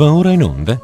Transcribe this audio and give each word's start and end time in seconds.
Va 0.00 0.14
ora 0.14 0.32
in 0.32 0.42
onda? 0.42 0.80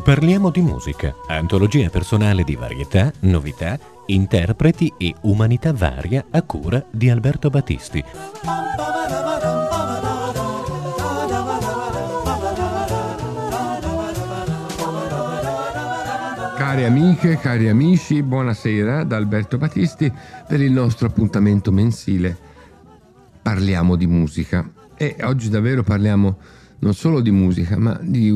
Parliamo 0.00 0.50
di 0.50 0.60
musica, 0.60 1.12
antologia 1.26 1.88
personale 1.88 2.44
di 2.44 2.54
varietà, 2.54 3.12
novità, 3.22 3.76
interpreti 4.06 4.92
e 4.96 5.12
umanità 5.22 5.72
varia 5.72 6.26
a 6.30 6.40
cura 6.42 6.80
di 6.88 7.10
Alberto 7.10 7.50
Battisti. 7.50 8.00
Cari 16.56 16.84
amiche, 16.84 17.38
cari 17.38 17.68
amici, 17.68 18.22
buonasera 18.22 19.02
da 19.02 19.16
Alberto 19.16 19.58
Battisti 19.58 20.12
per 20.46 20.60
il 20.60 20.70
nostro 20.70 21.08
appuntamento 21.08 21.72
mensile. 21.72 22.38
Parliamo 23.42 23.96
di 23.96 24.06
musica 24.06 24.64
e 24.94 25.16
oggi 25.22 25.48
davvero 25.48 25.82
parliamo 25.82 26.36
non 26.80 26.94
solo 26.94 27.20
di 27.20 27.30
musica, 27.30 27.78
ma 27.78 27.98
di 28.02 28.32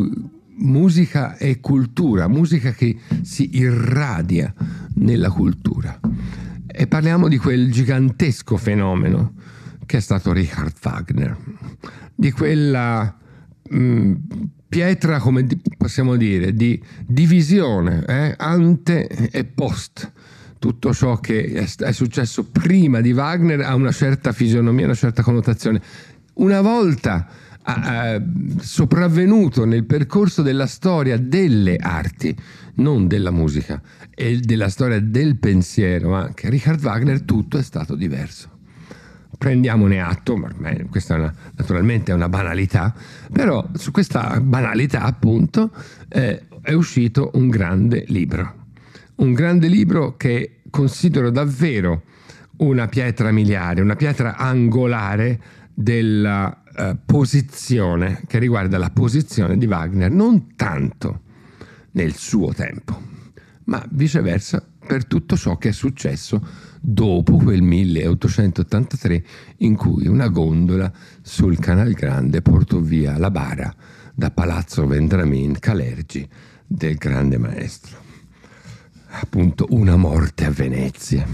musica 0.56 1.36
e 1.36 1.60
cultura, 1.60 2.28
musica 2.28 2.72
che 2.72 2.96
si 3.22 3.56
irradia 3.56 4.52
nella 4.94 5.30
cultura. 5.30 5.98
E 6.66 6.86
parliamo 6.86 7.28
di 7.28 7.38
quel 7.38 7.70
gigantesco 7.70 8.56
fenomeno 8.56 9.34
che 9.86 9.98
è 9.98 10.00
stato 10.00 10.32
Richard 10.32 10.74
Wagner, 10.82 11.36
di 12.14 12.30
quella 12.30 13.16
mh, 13.68 13.78
mm, 13.78 14.14
pietra, 14.68 15.18
come 15.18 15.46
possiamo 15.76 16.16
dire, 16.16 16.54
di 16.54 16.82
divisione, 17.06 18.04
eh? 18.06 18.34
ante 18.36 19.06
e 19.06 19.45
post. 19.45 20.12
Tutto 20.58 20.95
ciò 20.95 21.18
che 21.18 21.52
è 21.52 21.92
successo 21.92 22.45
prima 22.45 23.02
di 23.02 23.12
Wagner 23.12 23.60
ha 23.60 23.74
una 23.74 23.92
certa 23.92 24.32
fisionomia, 24.32 24.86
una 24.86 24.95
certa 24.95 25.23
connotazione. 25.23 25.80
Una 26.34 26.62
volta 26.62 27.29
sopravvenuto 28.60 29.65
nel 29.65 29.84
percorso 29.84 30.43
della 30.43 30.66
storia 30.66 31.16
delle 31.16 31.76
arti, 31.76 32.37
non 32.74 33.07
della 33.07 33.30
musica, 33.30 33.80
e 34.10 34.38
della 34.38 34.68
storia 34.68 35.01
del 35.01 35.37
pensiero 35.38 36.15
anche. 36.15 36.51
Richard 36.51 36.82
Wagner 36.82 37.23
tutto 37.23 37.57
è 37.57 37.62
stato 37.62 37.95
diverso. 37.95 38.51
Prendiamone 39.37 40.01
atto, 40.01 40.37
ma 40.37 40.48
questa 40.88 41.15
è 41.15 41.18
una, 41.18 41.35
naturalmente 41.57 42.12
è 42.12 42.15
una 42.15 42.29
banalità, 42.29 42.95
però 43.32 43.66
su 43.74 43.90
questa 43.90 44.40
banalità 44.40 45.02
appunto 45.02 45.70
eh, 46.09 46.42
è 46.60 46.73
uscito 46.73 47.30
un 47.35 47.48
grande 47.48 48.04
libro. 48.09 48.62
Un 49.16 49.32
grande 49.32 49.68
libro 49.68 50.16
che 50.16 50.60
considero 50.70 51.30
davvero 51.30 52.02
una 52.59 52.87
pietra 52.88 53.32
miliare, 53.32 53.80
una 53.80 53.96
pietra 53.96 54.37
angolare 54.37 55.40
della 55.74 56.63
eh, 56.76 56.96
posizione 57.04 58.22
che 58.26 58.38
riguarda 58.38 58.78
la 58.78 58.90
posizione 58.90 59.56
di 59.56 59.66
Wagner 59.66 60.10
non 60.10 60.54
tanto 60.56 61.20
nel 61.92 62.14
suo 62.14 62.52
tempo, 62.52 63.00
ma 63.64 63.84
viceversa 63.90 64.64
per 64.86 65.06
tutto 65.06 65.36
ciò 65.36 65.56
che 65.56 65.70
è 65.70 65.72
successo 65.72 66.47
dopo 66.80 67.36
quel 67.36 67.62
1883 67.62 69.25
in 69.58 69.76
cui 69.76 70.06
una 70.06 70.28
gondola 70.28 70.92
sul 71.22 71.58
Canal 71.58 71.92
Grande 71.92 72.42
portò 72.42 72.78
via 72.78 73.16
la 73.19 73.30
bara 73.30 73.75
da 74.14 74.30
Palazzo 74.30 74.86
Vendramin 74.86 75.58
Calergi 75.58 76.28
del 76.66 76.97
grande 76.97 77.38
maestro. 77.38 77.97
Appunto 79.20 79.66
una 79.70 79.97
morte 79.97 80.44
a 80.44 80.50
Venezia 80.50 81.26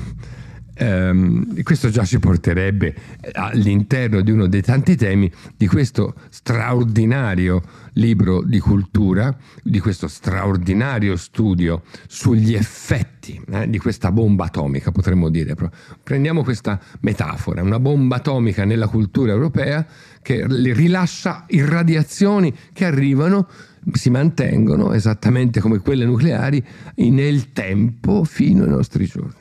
ehm, 0.81 1.63
questo 1.63 1.91
già 1.91 2.05
ci 2.05 2.19
porterebbe 2.19 2.95
all'interno 3.33 4.23
di 4.23 4.31
uno 4.31 4.47
dei 4.47 4.63
tanti 4.63 4.97
temi 4.97 5.31
di 5.57 5.67
questo 5.67 6.15
straordinario 6.31 7.63
libro 7.95 8.43
di 8.43 8.59
cultura, 8.59 9.37
di 9.63 9.79
questo 9.79 10.09
straordinario 10.09 11.17
studio 11.17 11.83
sugli 12.07 12.55
effetti 12.55 13.41
eh, 13.51 13.69
di 13.69 13.79
questa 13.79 14.11
bomba 14.11 14.47
atomica, 14.47 14.91
potremmo 14.91 15.29
dire. 15.29 15.55
Prendiamo 16.03 16.43
questa 16.43 16.81
metafora, 17.01 17.63
una 17.63 17.81
bomba 17.81 18.17
atomica 18.17 18.65
nella 18.65 18.89
cultura 18.89 19.33
europea 19.33 19.87
che 20.23 20.47
rilascia 20.47 21.45
irradiazioni 21.49 22.55
che 22.73 22.85
arrivano 22.85 23.49
si 23.93 24.11
mantengono 24.11 24.93
esattamente 24.93 25.61
come 25.61 25.79
quelle 25.79 26.05
nucleari 26.05 26.63
nel 26.97 27.53
tempo 27.53 28.25
fino 28.25 28.65
ai 28.65 28.69
nostri 28.69 29.07
giorni 29.07 29.40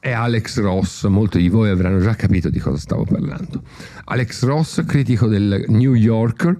è 0.00 0.10
Alex 0.10 0.60
Ross, 0.60 1.06
molti 1.06 1.38
di 1.38 1.48
voi 1.48 1.70
avranno 1.70 2.00
già 2.00 2.14
capito 2.14 2.50
di 2.50 2.58
cosa 2.58 2.78
stavo 2.78 3.04
parlando. 3.04 3.62
Alex 4.04 4.44
Ross, 4.44 4.84
critico 4.84 5.26
del 5.26 5.64
New 5.68 5.94
Yorker, 5.94 6.56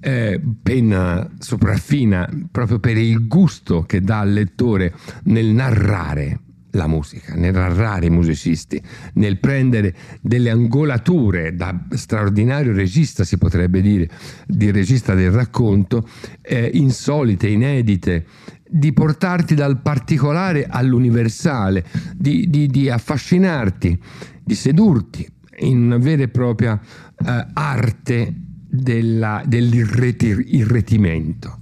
eh, 0.00 0.40
penna 0.62 1.28
sopraffina 1.38 2.28
proprio 2.50 2.78
per 2.78 2.96
il 2.96 3.26
gusto 3.26 3.82
che 3.82 4.00
dà 4.00 4.20
al 4.20 4.32
lettore 4.32 4.94
nel 5.24 5.46
narrare 5.46 6.40
la 6.72 6.86
musica, 6.86 7.34
nel 7.34 7.52
narrare 7.52 8.06
i 8.06 8.10
musicisti, 8.10 8.80
nel 9.14 9.38
prendere 9.38 9.94
delle 10.20 10.50
angolature 10.50 11.54
da 11.54 11.86
straordinario 11.90 12.72
regista, 12.72 13.24
si 13.24 13.38
potrebbe 13.38 13.80
dire, 13.80 14.08
di 14.46 14.70
regista 14.70 15.14
del 15.14 15.32
racconto, 15.32 16.08
eh, 16.42 16.70
insolite, 16.74 17.48
inedite, 17.48 18.24
di 18.70 18.92
portarti 18.92 19.56
dal 19.56 19.80
particolare 19.80 20.66
all'universale, 20.68 21.84
di, 22.16 22.48
di, 22.48 22.68
di 22.68 22.88
affascinarti, 22.88 24.00
di 24.44 24.54
sedurti 24.54 25.28
in 25.58 25.82
una 25.82 25.98
vera 25.98 26.22
e 26.22 26.28
propria 26.28 26.80
eh, 26.80 27.46
arte 27.52 28.32
della, 28.68 29.42
dell'irretimento, 29.44 31.58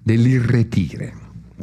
dell'irretire 0.00 1.12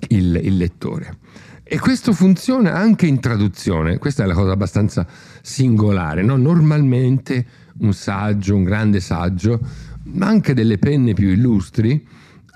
il, 0.09 0.37
il 0.43 0.57
lettore. 0.57 1.15
E 1.63 1.79
questo 1.79 2.13
funziona 2.13 2.73
anche 2.73 3.05
in 3.05 3.19
traduzione, 3.19 3.99
questa 3.99 4.23
è 4.23 4.25
la 4.25 4.33
cosa 4.33 4.51
abbastanza 4.51 5.05
singolare. 5.41 6.23
No? 6.23 6.35
Normalmente 6.35 7.45
un 7.79 7.93
saggio, 7.93 8.55
un 8.55 8.63
grande 8.63 8.99
saggio, 8.99 9.59
ma 10.03 10.25
anche 10.25 10.53
delle 10.53 10.77
penne 10.77 11.13
più 11.13 11.29
illustri, 11.29 12.05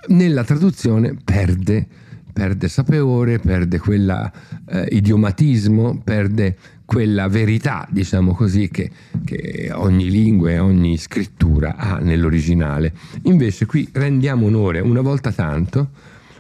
nella 0.08 0.44
traduzione 0.44 1.16
perde 1.24 1.88
perde 2.34 2.68
sapore, 2.68 3.38
perde 3.38 3.78
quella 3.78 4.30
eh, 4.66 4.88
idiomatismo, 4.90 6.02
perde 6.04 6.58
quella 6.84 7.28
verità, 7.28 7.88
diciamo 7.90 8.34
così, 8.34 8.70
che, 8.70 8.92
che 9.24 9.72
ogni 9.74 10.10
lingua 10.10 10.52
e 10.52 10.60
ogni 10.60 10.98
scrittura 10.98 11.76
ha 11.76 11.98
nell'originale. 12.00 12.94
Invece 13.24 13.66
qui 13.66 13.88
rendiamo 13.94 14.48
onore 14.48 14.80
una 14.80 15.02
volta 15.02 15.32
tanto, 15.32 15.90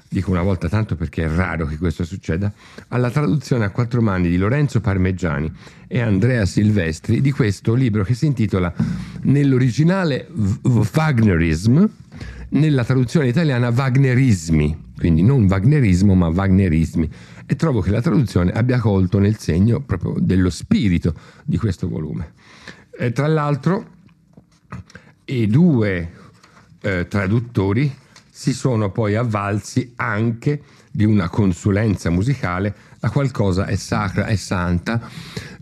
dico 0.09 0.31
una 0.31 0.42
volta 0.42 0.68
tanto 0.68 0.96
perché 0.96 1.24
è 1.24 1.28
raro 1.28 1.66
che 1.66 1.78
questo 1.78 2.04
succeda, 2.04 2.52
alla 2.90 3.10
traduzione 3.10 3.66
a 3.66 3.70
quattro 3.70 4.02
mani 4.02 4.30
di 4.30 4.38
Lorenzo 4.38 4.81
Parmeggiani 4.81 5.52
e 5.88 6.02
Andrea 6.02 6.46
Silvestri 6.46 7.22
di 7.22 7.31
questo 7.31 7.74
libro 7.74 8.04
che 8.04 8.14
si 8.14 8.25
intitola 8.25 8.72
nell'originale 9.24 10.28
Wagnerism, 10.64 11.84
nella 12.50 12.84
traduzione 12.84 13.28
italiana 13.28 13.70
Wagnerismi 13.70 14.92
quindi 15.03 15.22
non 15.22 15.47
Wagnerismo 15.47 16.16
ma 16.16 16.30
Wagnerismi 16.30 17.09
e 17.46 17.58
trovo 17.58 17.81
che 17.81 17.91
la 17.91 18.00
traduzione 18.00 18.53
abbia 18.53 18.80
colto 18.80 19.19
nel 19.19 19.38
segno 19.38 19.81
proprio 19.81 20.16
dello 20.18 20.50
spirito 20.50 21.14
di 21.44 21.58
questo 21.58 21.90
volume. 21.90 22.31
E 22.97 23.12
tra 23.12 23.28
l'altro 23.28 23.86
i 25.25 25.46
due 25.47 26.09
eh, 26.80 27.06
traduttori 27.09 27.94
si 28.30 28.53
sono 28.53 28.92
poi 28.92 29.16
avvalsi 29.16 29.92
anche 29.97 30.62
di 30.90 31.03
una 31.03 31.28
consulenza 31.28 32.09
musicale, 32.09 32.74
la 33.02 33.09
qualcosa 33.09 33.66
è 33.66 33.75
sacra 33.75 34.27
e 34.27 34.38
santa, 34.38 35.01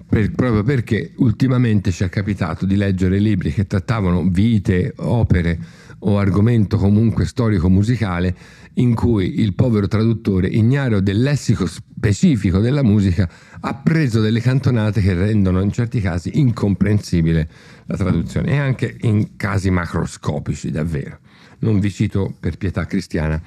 per, 0.07 0.30
proprio 0.33 0.62
perché 0.62 1.13
ultimamente 1.15 1.89
ci 1.89 2.04
è 2.04 2.10
capitato 2.10 2.68
di 2.68 2.75
leggere 2.75 3.18
libri 3.18 3.51
che 3.51 3.65
trattavano 3.65 4.24
vite, 4.30 4.94
opere 4.98 5.57
o 6.03 6.18
argomento 6.18 6.77
comunque 6.77 7.25
storico-musicale 7.25 8.36
in 8.75 8.95
cui 8.95 9.39
il 9.39 9.53
povero 9.53 9.88
traduttore, 9.88 10.48
ignaro 10.48 11.01
del 11.01 11.21
lessico 11.21 11.65
specifico 11.65 12.59
della 12.59 12.83
musica, 12.83 13.30
ha 13.59 13.75
preso 13.75 14.21
delle 14.21 14.39
cantonate 14.39 15.01
che 15.01 15.13
rendono 15.13 15.62
in 15.62 15.71
certi 15.71 16.00
casi 16.00 16.39
incomprensibile 16.39 17.50
la 17.86 17.98
traduzione 17.98 18.51
e 18.51 18.57
anche 18.57 18.98
in 19.01 19.36
casi 19.36 19.69
macroscopici 19.69 20.71
davvero. 20.71 21.19
Non 21.59 21.80
vi 21.80 21.92
cito 21.92 22.33
per 22.39 22.57
pietà 22.57 22.86
cristiana 22.86 23.39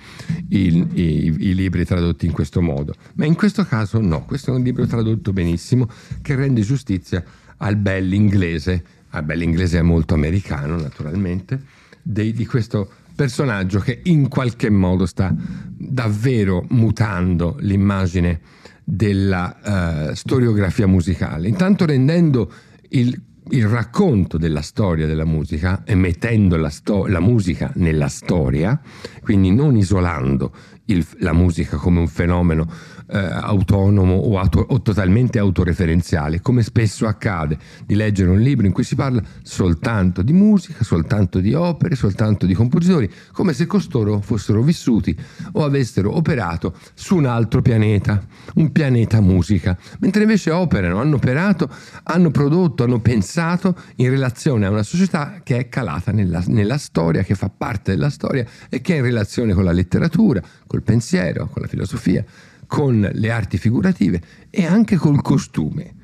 i, 0.51 0.87
i, 0.93 1.37
i 1.37 1.55
libri 1.55 1.85
tradotti 1.85 2.27
in 2.27 2.33
questo 2.33 2.61
modo, 2.61 2.95
ma 3.15 3.25
in 3.25 3.35
questo 3.35 3.65
caso 3.65 4.01
no, 4.01 4.25
questo 4.25 4.53
è 4.53 4.55
un 4.55 4.63
libro 4.63 4.87
tradotto 4.87 5.33
benissimo 5.33 5.89
che 6.23 6.37
rende 6.37 6.61
giustizia 6.61 7.25
al 7.57 7.75
bell'inglese, 7.75 8.85
al 9.11 9.25
bell'inglese 9.25 9.79
è 9.79 9.83
molto 9.83 10.15
americano 10.15 10.77
naturalmente, 10.77 11.61
di, 12.05 12.33
di 12.33 12.47
questo 12.47 12.89
personaggio 13.17 13.81
che 13.81 14.01
in 14.05 14.29
qualche 14.29 14.71
modo 14.71 15.07
sta 15.07 15.35
davvero 15.35 16.65
mutando 16.71 17.57
l'immagine 17.61 18.41
della 18.85 20.11
uh, 20.11 20.15
storiografia 20.15 20.87
musicale, 20.87 21.49
intanto 21.49 21.87
rendendo 21.87 22.53
il 22.91 23.21
il 23.51 23.67
racconto 23.67 24.39
della 24.39 24.63
storia 24.63 25.07
della 25.07 25.27
musica 25.27 25.83
e 25.85 25.95
mettendo 25.95 26.57
la, 26.57 26.71
sto- 26.71 27.07
la 27.07 27.21
musica 27.21 27.71
nella 27.75 28.09
storia, 28.09 28.81
quindi 29.21 29.53
non 29.53 29.77
isolando 29.77 30.55
il, 30.87 31.07
la 31.19 31.33
musica 31.33 31.77
come 31.77 31.99
un 31.99 32.09
fenomeno 32.09 32.67
eh, 33.07 33.19
autonomo 33.19 34.15
o, 34.15 34.39
auto, 34.39 34.65
o, 34.69 34.81
totalmente 34.83 35.39
autoreferenziale, 35.39 36.41
come 36.41 36.63
spesso 36.63 37.07
accade 37.07 37.59
di 37.85 37.95
leggere 37.95 38.31
un 38.31 38.41
libro 38.41 38.67
in 38.67 38.73
cui 38.73 38.85
si 38.85 38.95
parla 38.95 39.23
soltanto 39.43 40.23
di 40.23 40.33
musica, 40.33 40.83
soltanto 40.85 41.41
di 41.41 41.55
opere, 41.55 41.97
soltanto 41.97 42.47
di 42.47 42.55
compositori, 42.55 43.11
come 43.33 43.53
se 43.53 43.67
costoro 43.67 44.21
fossero 44.21 44.63
vissuti 44.63 45.17
o 45.53 45.65
avessero 45.65 46.17
operato 46.17 46.77
su 46.95 47.17
un 47.17 47.27
altro 47.27 47.63
pianeta, 47.63 48.25
un 48.55 48.73
pianeta 48.73 49.21
musica, 49.21 49.77
mentre 50.01 50.23
invece 50.23 50.51
operano, 50.51 51.01
hanno 51.01 51.17
operato, 51.17 51.69
hanno 52.05 52.31
prodotto, 52.31 52.85
hanno 52.85 53.01
pensato 53.01 53.77
in 53.97 54.11
relazione 54.11 54.67
a 54.67 54.71
una 54.71 54.83
società 54.83 55.41
che 55.43 55.59
è 55.59 55.69
calata 55.69 56.13
nella, 56.13 56.43
nella 56.47 56.79
storia, 56.79 57.23
che 57.23 57.35
fa 57.35 57.51
parte 57.51 57.93
della 57.93 58.11
storia 58.11 58.45
e 58.69 58.81
che 58.81 58.95
è 58.95 58.97
in 58.99 59.03
relazione 59.03 59.53
con 59.53 59.65
la 59.65 59.73
letteratura, 59.73 60.43
col 60.67 60.83
pensiero, 60.83 61.47
con 61.47 61.63
la 61.63 61.69
filosofia 61.69 62.25
con 62.67 63.09
le 63.13 63.31
arti 63.31 63.59
figurative 63.59 64.21
e 64.51 64.65
anche 64.67 64.97
col 64.97 65.23
costume. 65.23 65.95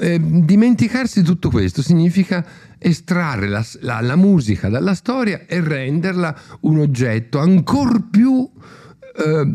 Eh, 0.00 0.20
dimenticarsi 0.20 1.20
di 1.20 1.26
tutto 1.26 1.50
questo 1.50 1.80
significa 1.80 2.44
estrarre 2.78 3.48
la, 3.48 3.64
la, 3.80 4.00
la, 4.00 4.16
musica 4.16 4.68
dalla 4.68 4.94
storia 4.94 5.46
e 5.46 5.60
renderla 5.60 6.36
un 6.62 6.78
oggetto 6.78 7.38
ancora 7.38 8.02
più 8.10 8.50
eh, 9.16 9.46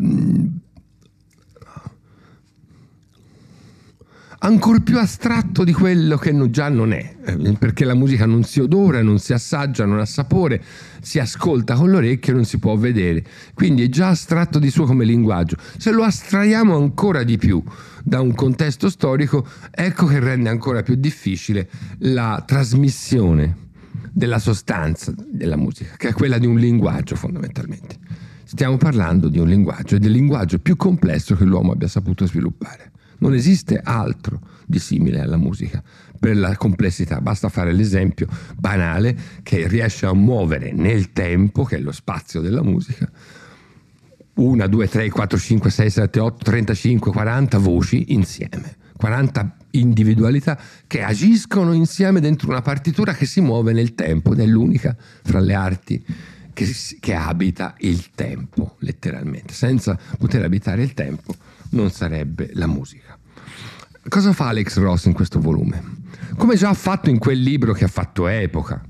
ancora 4.40 4.78
più 4.80 4.98
astratto 4.98 5.64
di 5.64 5.72
quello 5.72 6.16
che 6.16 6.50
già 6.50 6.68
non 6.68 6.92
è, 6.92 7.16
eh, 7.24 7.56
perché 7.58 7.84
la 7.84 7.94
musica 7.94 8.26
non 8.26 8.42
si 8.44 8.60
odora, 8.60 9.02
non 9.02 9.18
si 9.18 9.32
assaggia, 9.32 9.84
non 9.84 9.98
ha 9.98 10.06
sapore, 10.06 10.62
si 11.00 11.18
ascolta 11.18 11.74
con 11.74 11.90
l'orecchio 11.90 12.32
e 12.32 12.36
non 12.36 12.44
si 12.44 12.58
può 12.58 12.76
vedere, 12.76 13.24
quindi 13.54 13.82
è 13.82 13.88
già 13.88 14.08
astratto 14.08 14.58
di 14.58 14.70
suo 14.70 14.84
come 14.84 15.04
linguaggio. 15.04 15.56
Se 15.76 15.90
lo 15.90 16.02
astraiamo 16.02 16.76
ancora 16.76 17.22
di 17.22 17.38
più 17.38 17.62
da 18.02 18.20
un 18.20 18.34
contesto 18.34 18.88
storico, 18.88 19.46
ecco 19.70 20.06
che 20.06 20.20
rende 20.20 20.48
ancora 20.48 20.82
più 20.82 20.94
difficile 20.94 21.68
la 21.98 22.42
trasmissione 22.46 23.68
della 24.12 24.38
sostanza 24.38 25.12
della 25.16 25.56
musica, 25.56 25.94
che 25.96 26.08
è 26.08 26.12
quella 26.12 26.38
di 26.38 26.46
un 26.46 26.58
linguaggio 26.58 27.16
fondamentalmente. 27.16 27.98
Stiamo 28.44 28.76
parlando 28.76 29.28
di 29.28 29.38
un 29.38 29.48
linguaggio, 29.48 29.94
e 29.94 29.98
del 30.00 30.10
linguaggio 30.10 30.58
più 30.58 30.76
complesso 30.76 31.36
che 31.36 31.44
l'uomo 31.44 31.72
abbia 31.72 31.86
saputo 31.86 32.26
sviluppare. 32.26 32.90
Non 33.20 33.34
esiste 33.34 33.80
altro 33.82 34.40
di 34.66 34.78
simile 34.78 35.20
alla 35.20 35.36
musica 35.36 35.82
per 36.18 36.36
la 36.36 36.56
complessità. 36.56 37.20
Basta 37.20 37.48
fare 37.48 37.72
l'esempio 37.72 38.28
banale 38.56 39.16
che 39.42 39.66
riesce 39.66 40.06
a 40.06 40.12
muovere 40.12 40.72
nel 40.72 41.12
tempo, 41.12 41.64
che 41.64 41.76
è 41.76 41.80
lo 41.80 41.92
spazio 41.92 42.40
della 42.40 42.62
musica, 42.62 43.10
una, 44.34 44.66
due, 44.66 44.88
tre, 44.88 45.08
quattro, 45.10 45.38
cinque, 45.38 45.70
sei, 45.70 45.90
sette, 45.90 46.20
otto, 46.20 46.44
35, 46.44 47.10
40 47.10 47.58
voci 47.58 48.12
insieme. 48.12 48.76
40 48.96 49.56
individualità 49.72 50.58
che 50.86 51.02
agiscono 51.02 51.72
insieme 51.72 52.20
dentro 52.20 52.50
una 52.50 52.60
partitura 52.60 53.14
che 53.14 53.24
si 53.24 53.40
muove 53.40 53.72
nel 53.72 53.94
tempo 53.94 54.32
ed 54.32 54.40
è 54.40 54.46
l'unica 54.46 54.94
fra 55.22 55.40
le 55.40 55.54
arti 55.54 56.04
che, 56.52 56.70
che 57.00 57.14
abita 57.14 57.74
il 57.78 58.10
tempo, 58.14 58.76
letteralmente. 58.80 59.54
Senza 59.54 59.98
poter 60.18 60.44
abitare 60.44 60.82
il 60.82 60.92
tempo 60.92 61.34
non 61.70 61.90
sarebbe 61.90 62.50
la 62.54 62.66
musica. 62.66 63.18
Cosa 64.08 64.32
fa 64.32 64.48
Alex 64.48 64.78
Ross 64.78 65.04
in 65.04 65.12
questo 65.12 65.40
volume? 65.40 65.98
Come 66.36 66.56
già 66.56 66.70
ha 66.70 66.74
fatto 66.74 67.10
in 67.10 67.18
quel 67.18 67.40
libro 67.40 67.72
che 67.72 67.84
ha 67.84 67.88
fatto 67.88 68.26
epoca, 68.26 68.82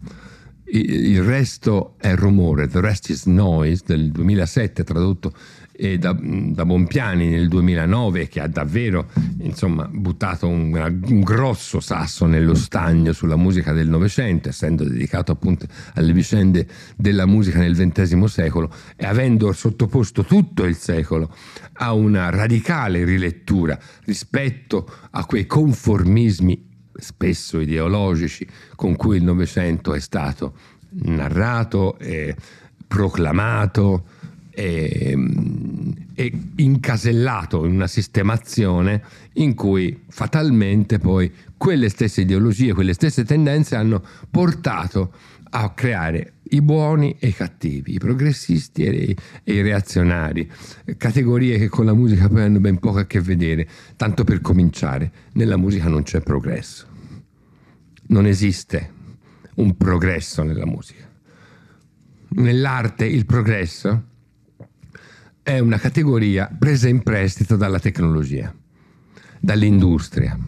il 0.73 1.23
resto 1.23 1.95
è 1.99 2.15
rumore, 2.15 2.69
The 2.69 2.81
Rest 2.81 3.09
is 3.09 3.25
Noise 3.25 3.83
del 3.87 4.13
2007 4.13 4.85
tradotto 4.85 5.33
e 5.83 5.97
da, 5.97 6.15
da, 6.21 6.67
Bompiani 6.67 7.31
nel 7.31 7.49
2009 7.49 8.29
che 8.29 8.41
ha 8.41 8.47
davvero 8.47 9.07
insomma, 9.39 9.89
buttato 9.91 10.47
un, 10.47 10.75
un, 11.07 11.21
grosso 11.21 11.81
sasso 11.81 12.27
nello 12.27 12.55
stagno 12.55 13.15
sulla 13.15 13.37
musica 13.37 13.73
del 13.73 13.89
Novecento, 13.89 14.51
essendo 14.51 14.85
dedicato 14.85 15.33
appunto 15.33 15.65
alle 15.95 16.13
vicende 16.13 16.67
della 16.97 17.25
musica 17.25 17.61
nel 17.61 17.75
XX 17.75 18.25
secolo 18.25 18.71
e 18.95 19.07
avendo 19.07 19.51
sottoposto 19.53 20.23
tutto 20.23 20.65
il 20.65 20.77
secolo 20.77 21.35
a 21.73 21.95
una 21.95 22.29
radicale 22.29 23.03
rilettura 23.03 23.79
rispetto 24.05 24.87
a 25.13 25.25
quei 25.25 25.47
conformismi 25.47 26.69
spesso 26.93 27.59
ideologici 27.59 28.47
con 28.77 28.97
cui 28.97 29.17
il 29.17 29.25
Novecento 29.25 29.95
è 29.95 30.01
stato 30.01 30.53
narrato 30.91 31.99
e 31.99 32.37
proclamato 32.87 34.05
e, 34.61 35.17
e 36.15 36.33
incasellato 36.57 37.65
in 37.65 37.73
una 37.73 37.87
sistemazione 37.87 39.03
in 39.35 39.55
cui 39.55 40.03
fatalmente 40.09 40.99
poi 40.99 41.33
quelle 41.57 41.89
stesse 41.89 42.21
ideologie, 42.23 42.75
quelle 42.75 42.93
stesse 42.93 43.25
tendenze 43.25 43.77
hanno 43.77 44.03
portato 44.31 45.15
a 45.53 45.71
creare 45.71 46.35
i 46.51 46.61
buoni 46.61 47.17
e 47.19 47.29
i 47.29 47.33
cattivi, 47.33 47.95
i 47.95 47.99
progressisti 47.99 48.85
e 48.85 49.17
e 49.45 49.53
i, 49.55 49.63
reazionari, 49.63 50.51
categorie 50.99 51.59
che 51.59 51.69
con 51.69 51.87
la 51.87 51.95
musica 51.95 52.29
poi 52.29 52.43
hanno 52.43 52.61
ben 52.61 52.79
poco 52.79 52.99
a 52.99 53.07
che 53.07 53.21
vedere. 53.21 53.67
Tanto 53.97 54.25
per 54.25 54.43
cominciare, 54.43 55.11
nella 55.33 55.57
musica 55.57 55.89
non 55.89 56.03
c'è 56.03 56.21
progresso, 56.21 56.87
non 58.09 58.27
esiste 58.27 58.93
un 59.55 59.75
progresso 59.77 60.43
nella 60.43 60.67
musica. 60.67 61.09
Nell'arte 62.33 63.07
il 63.07 63.27
progresso 63.27 64.09
è 65.43 65.59
una 65.59 65.79
categoria 65.79 66.51
presa 66.57 66.89
in 66.89 67.03
prestito 67.03 67.57
dalla 67.57 67.79
tecnologia, 67.79 68.55
dall'industria, 69.41 70.39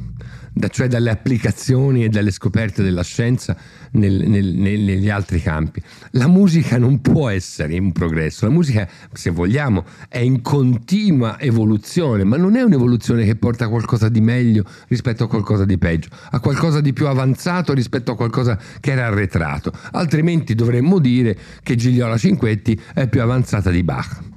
da, 0.53 0.69
cioè 0.69 0.87
dalle 0.87 1.11
applicazioni 1.11 2.05
e 2.05 2.09
dalle 2.11 2.31
scoperte 2.31 2.83
della 2.83 3.03
scienza 3.03 3.57
nel, 3.93 4.29
nel, 4.29 4.55
negli 4.55 5.09
altri 5.09 5.41
campi. 5.41 5.83
La 6.11 6.29
musica 6.29 6.77
non 6.77 7.01
può 7.01 7.31
essere 7.31 7.75
in 7.75 7.93
progresso, 7.93 8.45
la 8.45 8.53
musica, 8.53 8.87
se 9.13 9.31
vogliamo, 9.31 9.85
è 10.09 10.19
in 10.19 10.43
continua 10.43 11.41
evoluzione, 11.41 12.25
ma 12.25 12.37
non 12.37 12.57
è 12.57 12.63
un'evoluzione 12.63 13.25
che 13.25 13.35
porta 13.35 13.65
a 13.65 13.69
qualcosa 13.69 14.11
di 14.11 14.21
meglio 14.21 14.65
rispetto 14.89 15.25
a 15.25 15.29
qualcosa 15.29 15.65
di 15.65 15.79
peggio, 15.79 16.11
a 16.31 16.39
qualcosa 16.39 16.83
di 16.83 16.93
più 16.93 17.07
avanzato 17.07 17.73
rispetto 17.73 18.13
a 18.13 18.17
qualcosa 18.17 18.59
che 18.79 18.93
era 18.93 19.07
arretrato. 19.07 19.73
Altrimenti 19.93 20.55
dovremmo 20.55 20.99
dire 20.99 21.37
che 21.63 21.77
Gigliola 21.77 22.19
Cinquetti 22.19 22.79
è 22.93 23.09
più 23.09 23.23
avanzata 23.23 23.71
di 23.71 23.83
Bach 23.83 24.31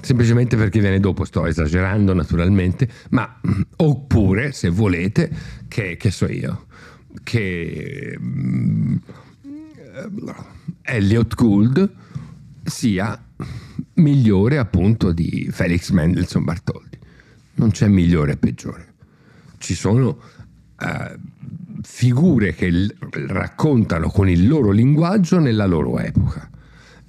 semplicemente 0.00 0.56
perché 0.56 0.80
viene 0.80 1.00
dopo, 1.00 1.24
sto 1.24 1.46
esagerando 1.46 2.14
naturalmente, 2.14 2.88
ma 3.10 3.40
oppure 3.76 4.52
se 4.52 4.68
volete, 4.68 5.30
che, 5.68 5.96
che 5.96 6.10
so 6.10 6.26
io, 6.26 6.66
che 7.22 8.16
um, 8.18 9.00
Elliot 10.82 11.34
Gould 11.34 11.92
sia 12.62 13.22
migliore 13.94 14.58
appunto 14.58 15.12
di 15.12 15.48
Felix 15.50 15.90
Mendelssohn 15.90 16.44
Bartholdi. 16.44 16.98
Non 17.54 17.70
c'è 17.70 17.88
migliore 17.88 18.32
e 18.32 18.36
peggiore. 18.36 18.94
Ci 19.58 19.74
sono 19.74 20.18
uh, 20.78 21.18
figure 21.82 22.54
che 22.54 22.70
l- 22.70 22.94
raccontano 23.28 24.08
con 24.08 24.28
il 24.28 24.46
loro 24.46 24.70
linguaggio 24.70 25.38
nella 25.38 25.66
loro 25.66 25.98
epoca 25.98 26.48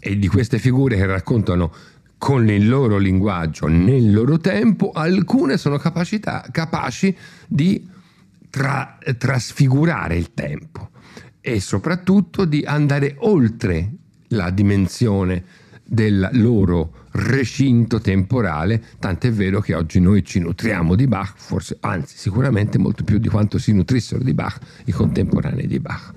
e 0.04 0.18
di 0.18 0.28
queste 0.28 0.58
figure 0.58 0.96
che 0.96 1.06
raccontano 1.06 1.72
con 2.22 2.48
il 2.51 2.70
loro 2.70 3.00
linguaggio, 3.00 3.66
nel 3.66 4.13
loro 4.13 4.38
tempo, 4.38 4.92
alcune 4.92 5.58
sono 5.58 5.78
capacità, 5.78 6.46
capaci 6.51 7.18
di 7.48 7.84
tra, 8.48 9.00
trasfigurare 9.18 10.18
il 10.18 10.32
tempo 10.36 10.92
e 11.42 11.60
soprattutto 11.60 12.46
di 12.46 12.63
andare 12.63 13.16
oltre 13.22 13.90
la 14.28 14.51
dimensione 14.51 15.44
del 15.84 16.30
loro 16.34 17.08
recinto 17.13 18.00
temporale, 18.00 18.84
tant'è 19.00 19.32
vero 19.32 19.60
che 19.60 19.74
oggi 19.74 20.00
noi 20.00 20.24
ci 20.24 20.38
nutriamo 20.38 20.94
di 20.94 21.08
Bach, 21.08 21.34
forse, 21.38 21.78
anzi 21.80 22.18
sicuramente 22.18 22.78
molto 22.78 23.04
più 23.04 23.18
di 23.18 23.30
quanto 23.30 23.58
si 23.58 23.74
nutrissero 23.74 24.24
di 24.24 24.36
Bach 24.36 24.60
i 24.86 24.92
contemporanei 24.92 25.66
di 25.66 25.80
Bach. 25.80 26.13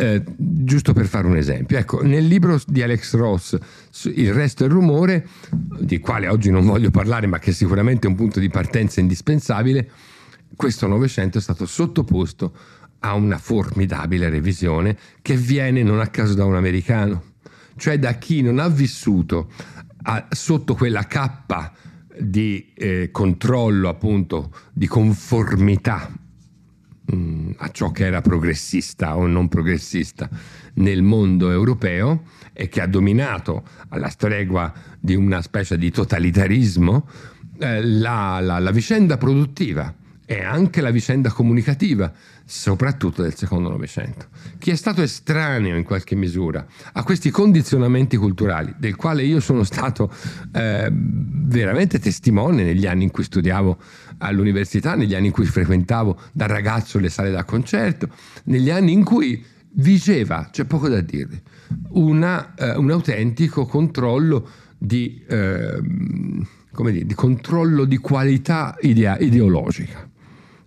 Eh, 0.00 0.22
giusto 0.34 0.94
per 0.94 1.04
fare 1.04 1.26
un 1.26 1.36
esempio, 1.36 1.76
ecco, 1.76 2.00
nel 2.00 2.26
libro 2.26 2.58
di 2.66 2.82
Alex 2.82 3.14
Ross, 3.16 3.58
Il 4.04 4.32
resto 4.32 4.64
è 4.64 4.68
rumore, 4.68 5.26
di 5.78 5.98
quale 5.98 6.26
oggi 6.26 6.50
non 6.50 6.64
voglio 6.64 6.90
parlare, 6.90 7.26
ma 7.26 7.38
che 7.38 7.52
sicuramente 7.52 8.06
è 8.06 8.10
un 8.10 8.16
punto 8.16 8.40
di 8.40 8.48
partenza 8.48 9.00
indispensabile, 9.00 9.90
questo 10.56 10.86
Novecento 10.86 11.36
è 11.36 11.40
stato 11.42 11.66
sottoposto 11.66 12.54
a 13.00 13.12
una 13.12 13.36
formidabile 13.36 14.30
revisione 14.30 14.96
che 15.20 15.36
viene 15.36 15.82
non 15.82 16.00
a 16.00 16.06
caso 16.06 16.32
da 16.32 16.46
un 16.46 16.54
americano, 16.54 17.22
cioè 17.76 17.98
da 17.98 18.14
chi 18.14 18.40
non 18.40 18.58
ha 18.58 18.68
vissuto 18.68 19.50
a, 20.04 20.28
sotto 20.30 20.74
quella 20.76 21.06
cappa 21.06 21.74
di 22.18 22.72
eh, 22.72 23.10
controllo, 23.12 23.90
appunto, 23.90 24.50
di 24.72 24.86
conformità 24.86 26.10
a 27.56 27.70
ciò 27.70 27.90
che 27.90 28.06
era 28.06 28.20
progressista 28.20 29.16
o 29.16 29.26
non 29.26 29.48
progressista 29.48 30.28
nel 30.74 31.02
mondo 31.02 31.50
europeo 31.50 32.22
e 32.52 32.68
che 32.68 32.80
ha 32.80 32.86
dominato 32.86 33.64
alla 33.88 34.08
stregua 34.08 34.72
di 34.98 35.14
una 35.14 35.42
specie 35.42 35.76
di 35.76 35.90
totalitarismo 35.90 37.08
eh, 37.58 37.84
la, 37.84 38.38
la, 38.40 38.58
la 38.58 38.70
vicenda 38.70 39.16
produttiva 39.16 39.94
e 40.24 40.44
anche 40.44 40.80
la 40.80 40.90
vicenda 40.90 41.30
comunicativa, 41.30 42.12
soprattutto 42.50 43.22
del 43.22 43.36
secondo 43.36 43.68
Novecento. 43.68 44.26
Chi 44.58 44.72
è 44.72 44.74
stato 44.74 45.02
estraneo 45.02 45.76
in 45.76 45.84
qualche 45.84 46.16
misura 46.16 46.66
a 46.92 47.04
questi 47.04 47.30
condizionamenti 47.30 48.16
culturali, 48.16 48.74
del 48.76 48.96
quale 48.96 49.22
io 49.22 49.38
sono 49.38 49.62
stato 49.62 50.12
eh, 50.52 50.90
veramente 50.92 52.00
testimone 52.00 52.64
negli 52.64 52.86
anni 52.86 53.04
in 53.04 53.12
cui 53.12 53.22
studiavo 53.22 53.78
all'università, 54.18 54.96
negli 54.96 55.14
anni 55.14 55.26
in 55.26 55.32
cui 55.32 55.44
frequentavo 55.44 56.18
da 56.32 56.46
ragazzo 56.46 56.98
le 56.98 57.08
sale 57.08 57.30
da 57.30 57.44
concerto, 57.44 58.08
negli 58.44 58.70
anni 58.70 58.92
in 58.92 59.04
cui 59.04 59.44
vigeva, 59.74 60.48
c'è 60.50 60.64
poco 60.64 60.88
da 60.88 61.00
dire, 61.00 61.42
una, 61.90 62.54
eh, 62.56 62.76
un 62.76 62.90
autentico 62.90 63.64
controllo 63.64 64.48
di, 64.76 65.22
eh, 65.28 65.80
dire, 65.80 67.06
di, 67.06 67.14
controllo 67.14 67.84
di 67.84 67.98
qualità 67.98 68.76
idea, 68.80 69.16
ideologica 69.18 70.09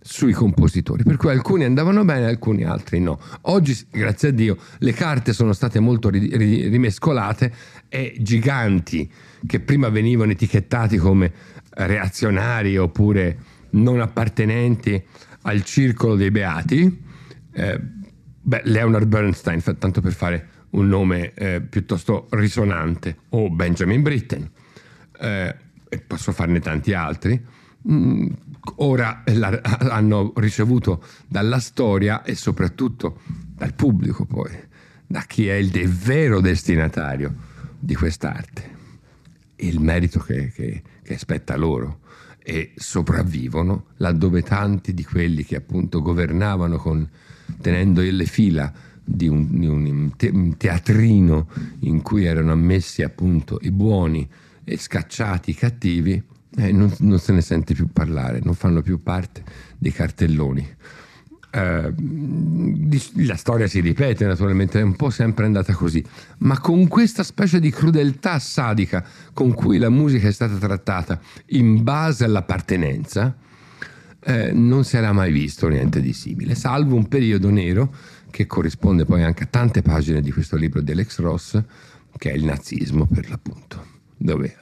sui 0.04 0.34
compositori, 0.34 1.04
per 1.04 1.16
cui 1.16 1.30
alcuni 1.30 1.64
andavano 1.64 2.04
bene, 2.04 2.26
alcuni 2.26 2.64
altri 2.64 3.00
no. 3.00 3.20
Oggi, 3.44 3.88
grazie 3.90 4.30
a 4.30 4.32
Dio, 4.32 4.58
le 4.80 4.92
carte 4.92 5.32
sono 5.32 5.54
state 5.54 5.80
molto 5.80 6.10
rimescolate 6.10 7.54
e 7.88 8.16
giganti 8.20 9.10
che 9.48 9.60
prima 9.62 9.88
venivano 9.88 10.32
etichettati 10.32 10.98
come 10.98 11.32
reazionari 11.70 12.78
oppure 12.78 13.38
non 13.72 14.02
appartenenti 14.02 15.02
al 15.44 15.64
circolo 15.64 16.16
dei 16.16 16.32
beati, 16.32 17.02
eh, 17.54 17.80
beh, 18.42 18.62
Leonard 18.66 19.08
Bernstein, 19.08 19.62
tanto 19.80 20.02
per 20.02 20.14
fare 20.14 20.48
un 20.72 20.88
nome 20.88 21.34
eh, 21.34 21.62
piuttosto 21.62 22.28
risonante, 22.32 23.18
o 23.30 23.50
Benjamin 23.50 24.02
Britten, 24.02 24.50
eh, 25.20 25.56
e 25.88 26.00
posso 26.00 26.34
farne 26.34 26.60
tanti 26.60 26.94
altri, 26.94 27.42
ora 28.76 29.24
la, 29.26 29.60
hanno 29.92 30.34
ricevuto 30.36 31.04
dalla 31.28 31.60
storia 31.60 32.24
e 32.24 32.36
soprattutto 32.36 33.20
dal 33.56 33.74
pubblico 33.74 34.26
poi, 34.26 34.52
da 35.06 35.22
chi 35.22 35.48
è 35.48 35.56
il 35.56 35.90
vero 35.90 36.40
destinatario 36.40 37.34
di 37.80 37.96
quest'arte, 37.96 38.72
il 39.58 39.80
merito 39.80 40.20
che, 40.20 40.52
che, 40.52 40.82
che 41.04 41.18
spetta 41.18 41.56
loro. 41.56 42.00
E 42.46 42.74
sopravvivono 42.76 43.86
laddove 43.98 44.42
tanti 44.42 44.94
di 44.94 45.06
quelli 45.06 45.46
che 45.46 45.56
appunto 45.56 46.02
governavano 46.02 46.76
con, 46.76 47.08
tenendo 47.62 48.02
le 48.02 48.26
fila 48.26 48.70
di 49.02 49.28
un, 49.28 49.48
di 49.50 50.28
un, 50.28 50.58
teatrino 50.58 51.48
in 51.80 52.02
cui 52.02 52.26
erano 52.26 52.52
ammessi 52.52 53.02
appunto 53.02 53.60
i 53.62 53.72
buoni 53.72 54.28
e 54.66 54.78
scacciati 54.78 55.52
i 55.52 55.56
cattivi, 55.56 56.22
eh, 56.58 56.72
non, 56.72 56.94
non, 57.00 57.20
se 57.20 57.34
ne 57.34 57.42
sente 57.42 57.74
più 57.74 57.88
parlare, 57.92 58.40
non 58.44 58.54
fanno 58.54 58.82
più 58.82 59.02
parte 59.02 59.44
dei 59.78 59.92
cartelloni. 59.92 60.76
Eh, 61.56 61.94
la 63.26 63.36
storia 63.36 63.68
si 63.68 63.80
ripete 63.80 64.26
naturalmente, 64.26 64.80
è 64.80 64.84
un 64.84 64.96
po' 64.96 65.10
sempre 65.10 65.46
andata 65.46 65.74
così, 65.74 66.04
ma 66.40 66.60
con 66.60 66.88
questa 66.88 67.24
specie 67.24 67.60
di 67.60 67.70
crudeltà 67.70 68.40
sadica 68.40 69.06
con 69.34 69.54
cui 69.54 69.78
la 69.78 69.90
musica 69.90 70.28
è 70.28 70.32
stata 70.32 70.56
trattata 70.56 71.20
in 71.48 71.84
base 71.84 72.24
all'appartenenza, 72.24 73.36
eh, 74.26 74.52
non 74.52 74.84
si 74.84 74.98
era 74.98 75.12
mai 75.12 75.32
visto 75.32 75.68
niente 75.68 76.02
di 76.02 76.14
simile, 76.14 76.56
salvo 76.56 76.96
un 76.96 77.08
periodo 77.08 77.50
nero 77.50 77.94
che 78.32 78.48
corrisponde 78.48 79.06
poi 79.06 79.22
anche 79.22 79.44
a 79.44 79.48
tante 79.48 79.84
pagine 79.84 80.22
di 80.22 80.32
questo 80.32 80.56
libro 80.56 80.82
di 80.82 80.92
Alex 80.92 81.20
Ross, 81.20 81.62
che 82.18 82.32
è 82.32 82.34
il 82.34 82.46
nazismo 82.46 83.06
per 83.06 83.30
l'appunto, 83.30 83.86
dove 84.18 84.58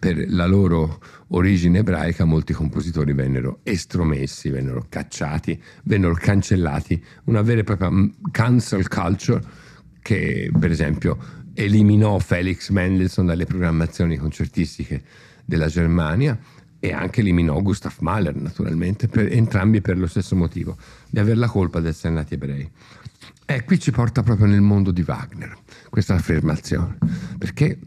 per 0.00 0.24
la 0.32 0.46
loro 0.46 0.98
origine 1.28 1.80
ebraica 1.80 2.24
molti 2.24 2.54
compositori 2.54 3.12
vennero 3.12 3.60
estromessi, 3.62 4.48
vennero 4.48 4.86
cacciati, 4.88 5.62
vennero 5.84 6.14
cancellati, 6.14 7.04
una 7.24 7.42
vera 7.42 7.60
e 7.60 7.64
propria 7.64 7.90
cancel 8.30 8.88
culture 8.88 9.42
che 10.00 10.50
per 10.58 10.70
esempio 10.70 11.18
eliminò 11.52 12.18
Felix 12.18 12.70
Mendelssohn 12.70 13.26
dalle 13.26 13.44
programmazioni 13.44 14.16
concertistiche 14.16 15.02
della 15.44 15.66
Germania 15.66 16.38
e 16.78 16.92
anche 16.94 17.20
eliminò 17.20 17.60
Gustav 17.60 17.94
Mahler 18.00 18.34
naturalmente, 18.34 19.06
per, 19.06 19.30
entrambi 19.30 19.82
per 19.82 19.98
lo 19.98 20.06
stesso 20.06 20.34
motivo, 20.34 20.78
di 21.10 21.18
aver 21.18 21.36
la 21.36 21.48
colpa 21.48 21.78
di 21.80 21.88
essere 21.88 22.14
nati 22.14 22.34
ebrei. 22.34 22.68
E 23.44 23.64
qui 23.64 23.78
ci 23.78 23.90
porta 23.90 24.22
proprio 24.22 24.46
nel 24.46 24.62
mondo 24.62 24.92
di 24.92 25.04
Wagner, 25.06 25.58
questa 25.90 26.14
affermazione, 26.14 26.96
perché 27.36 27.78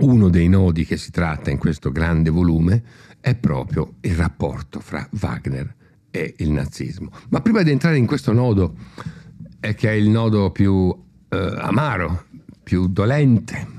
uno 0.00 0.28
dei 0.28 0.48
nodi 0.48 0.84
che 0.84 0.96
si 0.96 1.10
tratta 1.10 1.50
in 1.50 1.58
questo 1.58 1.90
grande 1.90 2.30
volume 2.30 2.82
è 3.20 3.34
proprio 3.34 3.94
il 4.00 4.14
rapporto 4.14 4.80
fra 4.80 5.08
Wagner 5.20 5.74
e 6.10 6.34
il 6.38 6.50
nazismo. 6.50 7.10
Ma 7.30 7.40
prima 7.40 7.62
di 7.62 7.70
entrare 7.70 7.96
in 7.96 8.06
questo 8.06 8.32
nodo, 8.32 8.74
è 9.58 9.74
che 9.74 9.88
è 9.88 9.92
il 9.92 10.08
nodo 10.08 10.50
più 10.50 10.94
eh, 11.28 11.54
amaro, 11.58 12.26
più 12.62 12.86
dolente, 12.88 13.74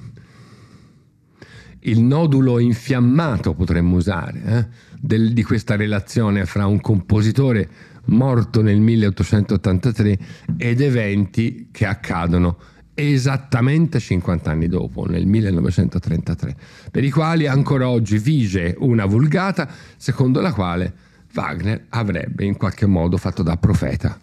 il 1.81 2.01
nodulo 2.01 2.59
infiammato 2.59 3.53
potremmo 3.53 3.95
usare, 3.95 4.41
eh, 4.43 4.67
del, 5.00 5.33
di 5.33 5.43
questa 5.43 5.75
relazione 5.75 6.45
fra 6.45 6.65
un 6.65 6.81
compositore 6.81 7.69
morto 8.05 8.62
nel 8.62 8.79
1883 8.79 10.19
ed 10.57 10.81
eventi 10.81 11.69
che 11.71 11.86
accadono 11.86 12.57
esattamente 13.00 14.00
50 14.00 14.50
anni 14.50 14.68
dopo, 14.68 15.06
nel 15.06 15.27
1933, 15.27 16.56
per 16.89 17.04
i 17.04 17.12
quali 17.12 17.46
ancora 17.46 17.88
oggi 17.88 18.18
vige 18.18 18.74
una 18.80 19.06
vulgata 19.06 19.70
secondo 19.98 20.42
la 20.42 20.51
quale 20.51 20.94
Wagner 21.34 21.86
avrebbe 21.89 22.44
in 22.44 22.58
qualche 22.58 22.88
modo 22.88 23.18
fatto 23.18 23.44
da 23.44 23.56
profeta 23.58 24.20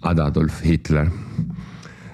ad 0.00 0.18
Adolf 0.18 0.62
Hitler. 0.62 1.10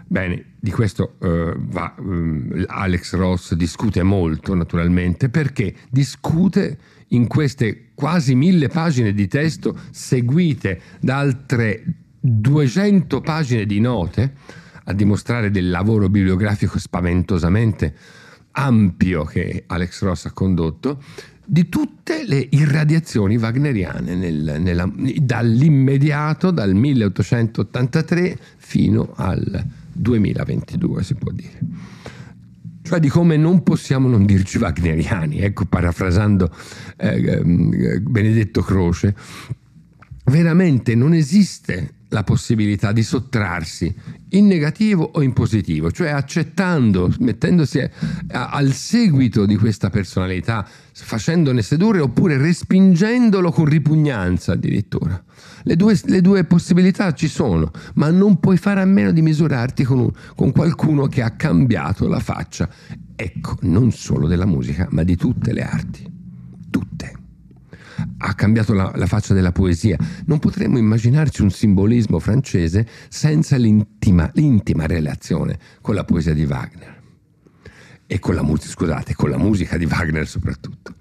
Bene, 0.07 0.45
di 0.61 0.71
questo 0.71 1.17
uh, 1.19 1.53
va, 1.57 1.93
um, 1.99 2.65
Alex 2.69 3.15
Ross 3.15 3.55
discute 3.55 4.05
molto 4.05 4.55
naturalmente 4.55 5.29
perché 5.29 5.75
discute 5.91 6.79
in 7.09 7.27
queste 7.27 7.89
quasi 7.95 8.37
mille 8.37 8.69
pagine 8.69 9.13
di 9.13 9.27
testo 9.27 9.77
seguite 9.91 10.81
da 11.01 11.19
altre 11.19 11.83
200 12.21 13.21
pagine 13.21 13.67
di 13.67 13.81
note 13.81 14.63
a 14.85 14.93
dimostrare 14.93 15.51
del 15.51 15.71
lavoro 15.71 16.09
bibliografico 16.09 16.79
spaventosamente 16.79 17.95
ampio 18.53 19.25
che 19.25 19.65
Alex 19.67 20.03
Ross 20.03 20.27
ha 20.27 20.33
condotto, 20.33 21.03
di 21.47 21.69
tutte 21.69 22.25
le 22.27 22.47
irradiazioni 22.51 23.37
wagneriane 23.37 24.15
nel, 24.15 24.57
nella, 24.61 24.91
dall'immediato, 25.17 26.51
dal 26.51 26.75
1883 26.75 28.39
fino 28.57 29.13
al 29.17 29.65
2022, 29.93 31.03
si 31.03 31.15
può 31.15 31.31
dire. 31.33 31.59
Cioè 32.83 33.01
di 33.01 33.09
come 33.09 33.37
non 33.37 33.63
possiamo 33.63 34.09
non 34.09 34.27
dirci 34.27 34.59
wagneriani, 34.59 35.41
ecco, 35.41 35.65
parafrasando 35.65 36.55
eh, 36.97 37.23
eh 37.23 38.01
Benedetto 38.01 38.63
Croce, 38.63 39.15
veramente 40.25 40.95
non 40.95 41.15
esiste 41.15 41.95
la 42.15 42.23
possibilità 42.23 42.93
di 42.93 43.03
sottrarsi 43.03 43.93
in 44.31 44.47
negativo 44.47 45.11
o 45.15 45.21
in 45.21 45.33
positivo, 45.33 45.91
cioè 45.91 46.11
accettando, 46.11 47.13
mettendosi 47.19 47.81
a, 47.81 47.91
a, 48.31 48.49
al 48.51 48.73
seguito 48.73 49.45
di 49.45 49.57
questa 49.57 49.91
personalità, 49.91 50.67
facendone 50.93 51.61
sedurre 51.61 51.99
oppure 51.99 52.39
respingendolo 52.39 53.51
con 53.51 53.65
ripugnanza 53.65 54.53
addirittura. 54.53 55.23
Le 55.65 55.77
due, 55.77 55.99
le 56.05 56.21
due, 56.21 56.45
possibilità 56.45 57.13
ci 57.15 57.27
sono, 57.27 57.71
ma 57.95 58.11
non 58.11 58.39
puoi 58.39 58.59
fare 58.59 58.81
a 58.81 58.85
meno 58.85 59.11
di 59.11 59.21
misurarti 59.21 59.83
con, 59.83 59.99
un, 59.99 60.11
con 60.37 60.53
qualcuno 60.53 61.07
che 61.07 61.21
ha 61.21 61.31
cambiato 61.31 62.07
la 62.07 62.21
faccia, 62.21 62.69
ecco, 63.17 63.57
non 63.63 63.91
solo 63.91 64.29
della 64.29 64.47
musica, 64.47 64.87
ma 64.91 65.03
di 65.03 65.17
tutte 65.17 65.53
le 65.53 65.63
arti, 65.63 66.09
tutte 66.71 67.23
ha 68.19 68.35
cambiato 68.35 68.73
la, 68.73 68.93
la, 68.95 69.07
faccia 69.07 69.35
della 69.35 69.53
poesia. 69.53 69.97
Non 70.27 70.39
potremmo 70.39 70.79
immaginarci 70.79 71.43
un 71.43 71.51
simbolismo 71.51 72.19
francese 72.19 72.87
senza 73.09 73.57
l'intima, 73.57 74.31
l'intima 74.35 74.87
relazione 74.87 75.59
con 75.81 75.95
la 75.95 76.05
poesia 76.05 76.35
di 76.35 76.45
Wagner. 76.45 77.03
E 78.07 78.19
con 78.19 78.35
la, 78.35 78.43
musica, 78.43 78.71
scusate, 78.71 79.15
con 79.15 79.31
la 79.31 79.39
musica 79.39 79.77
di 79.77 79.87
Wagner 79.87 80.27
soprattutto. 80.27 80.95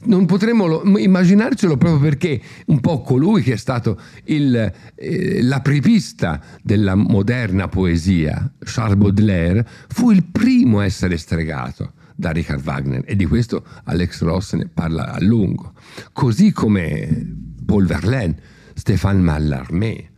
Non 0.00 0.26
potremmo 0.26 0.66
lo, 0.66 0.98
immaginarcelo 0.98 1.76
proprio 1.76 2.00
perché 2.00 2.40
un 2.66 2.78
po' 2.80 3.00
colui 3.00 3.42
che 3.42 3.54
è 3.54 3.56
stato 3.56 4.00
il, 4.24 4.72
eh, 4.94 5.42
l'apripista 5.42 6.40
della 6.62 6.94
moderna 6.94 7.66
poesia, 7.66 8.52
Charles 8.60 8.96
Baudelaire, 8.96 9.66
fu 9.88 10.12
il 10.12 10.24
primo 10.24 10.78
a 10.78 10.84
essere 10.84 11.16
stregato 11.16 11.94
da 12.18 12.32
Richard 12.32 12.62
Wagner. 12.64 13.04
E 13.06 13.14
di 13.14 13.26
questo 13.26 13.64
Alex 13.84 14.22
Ross 14.22 14.54
ne 14.54 14.66
parla 14.66 15.12
a 15.12 15.20
lungo, 15.20 15.72
così 16.12 16.50
come 16.50 17.36
Paul 17.64 17.86
Verlaine, 17.86 18.36
Stéphane 18.74 19.20
Mallarmé, 19.20 20.10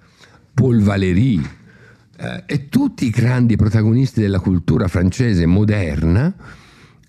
Paul 0.54 0.80
Valéry 0.80 1.47
eh, 2.16 2.42
e 2.47 2.69
tutti 2.71 3.04
i 3.04 3.11
grandi 3.11 3.57
protagonisti 3.57 4.23
della 4.23 4.40
cultura 4.40 4.88
francese 4.88 5.45
moderna 5.45 6.35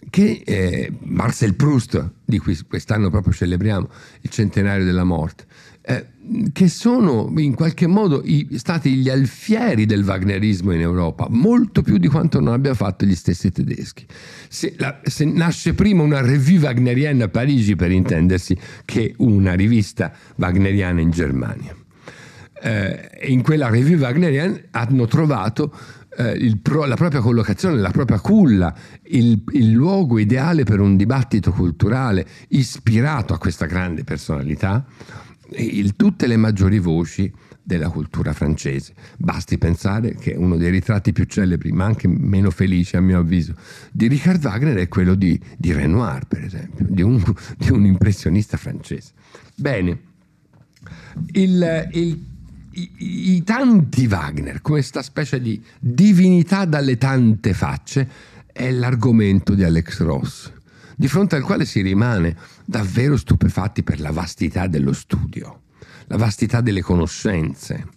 che 0.10 0.41
eh, 0.45 0.91
Marcel 1.03 1.55
Proust, 1.55 2.12
di 2.25 2.38
cui 2.38 2.57
quest'anno 2.67 3.10
proprio 3.10 3.31
celebriamo 3.31 3.88
il 4.19 4.29
centenario 4.29 4.83
della 4.83 5.05
morte, 5.05 5.45
eh, 5.83 6.05
che 6.53 6.67
sono 6.69 7.33
in 7.38 7.55
qualche 7.55 7.88
modo 7.88 8.21
i, 8.23 8.47
stati 8.57 8.95
gli 8.95 9.09
alfieri 9.09 9.85
del 9.85 10.03
wagnerismo 10.03 10.71
in 10.71 10.81
Europa, 10.81 11.27
molto 11.29 11.81
più 11.81 11.97
di 11.97 12.07
quanto 12.07 12.39
non 12.39 12.53
abbiano 12.53 12.75
fatto 12.75 13.05
gli 13.05 13.15
stessi 13.15 13.51
tedeschi. 13.51 14.05
Se, 14.47 14.75
la, 14.77 15.00
se 15.03 15.25
nasce 15.25 15.73
prima 15.73 16.03
una 16.03 16.21
revue 16.21 16.59
wagneriana 16.59 17.25
a 17.25 17.29
Parigi, 17.29 17.75
per 17.75 17.91
intendersi, 17.91 18.57
che 18.85 19.13
una 19.17 19.53
rivista 19.53 20.13
wagneriana 20.35 21.01
in 21.01 21.09
Germania. 21.09 21.75
Eh, 22.63 23.09
in 23.29 23.41
quella 23.41 23.69
revue 23.69 23.95
wagneriana 23.95 24.61
hanno 24.69 25.07
trovato 25.07 25.73
eh, 26.15 26.57
pro, 26.61 26.85
la 26.85 26.95
propria 26.95 27.21
collocazione, 27.21 27.79
la 27.79 27.91
propria 27.91 28.19
culla, 28.19 28.73
il, 29.03 29.41
il, 29.53 29.71
luogo 29.71 30.19
ideale 30.19 30.63
per 30.63 30.79
un 30.79 30.95
dibattito 30.95 31.51
culturale 31.51 32.25
ispirato 32.50 33.33
a 33.33 33.38
questa 33.38 33.65
grande 33.65 34.03
personalità, 34.03 34.85
il, 35.58 35.96
tutte 35.96 36.27
le 36.27 36.38
maggiori 36.38 36.79
voci 36.79 37.31
della 37.63 37.89
cultura 37.89 38.34
francese. 38.34 38.93
Basti 39.17 39.58
pensare 39.58 40.15
che 40.15 40.34
uno 40.36 40.58
dei 40.58 40.72
ritratti 40.72 41.13
più 41.13 41.25
celebri, 41.25 41.72
ma 41.72 41.86
anche 41.86 42.08
meno 42.08 42.50
felici 42.50 42.96
a 42.96 43.01
mio 43.01 43.20
avviso, 43.20 43.53
di 43.91 44.08
Richard 44.08 44.43
Wagner 44.43 44.77
è 44.77 44.88
quello 44.88 45.15
di, 45.15 45.39
di 45.58 45.72
Renoir, 45.72 46.25
per 46.27 46.43
esempio, 46.43 46.86
di 46.89 47.01
un, 47.01 47.22
di 47.58 47.72
un 47.72 47.86
impressionista 47.86 48.58
francese. 48.58 49.12
Bene, 49.55 50.00
il, 51.34 51.89
il 51.91 52.29
i, 52.74 53.36
i, 53.36 53.43
tanti 53.43 54.05
Wagner, 54.08 54.62
questa 54.62 55.01
specie 55.01 55.41
di 55.41 55.62
divinità 55.77 56.63
dalle 56.65 56.98
tante 56.98 57.53
facce, 57.53 58.08
è 58.51 58.72
l'argomento 58.72 59.53
di 59.53 59.63
Alex 59.63 60.00
Ross, 60.00 60.51
di 60.95 61.07
fronte 61.07 61.36
al 61.36 61.43
quale 61.43 61.65
si 61.65 61.81
rimane 61.81 62.36
davvero 62.65 63.17
stupefatti 63.17 63.83
per 63.83 64.00
la 64.00 64.12
vastità 64.12 64.67
dello 64.67 64.93
studio, 64.93 65.62
la 66.07 66.17
vastità 66.17 66.62
delle 66.62 66.81
conoscenze, 66.81 67.88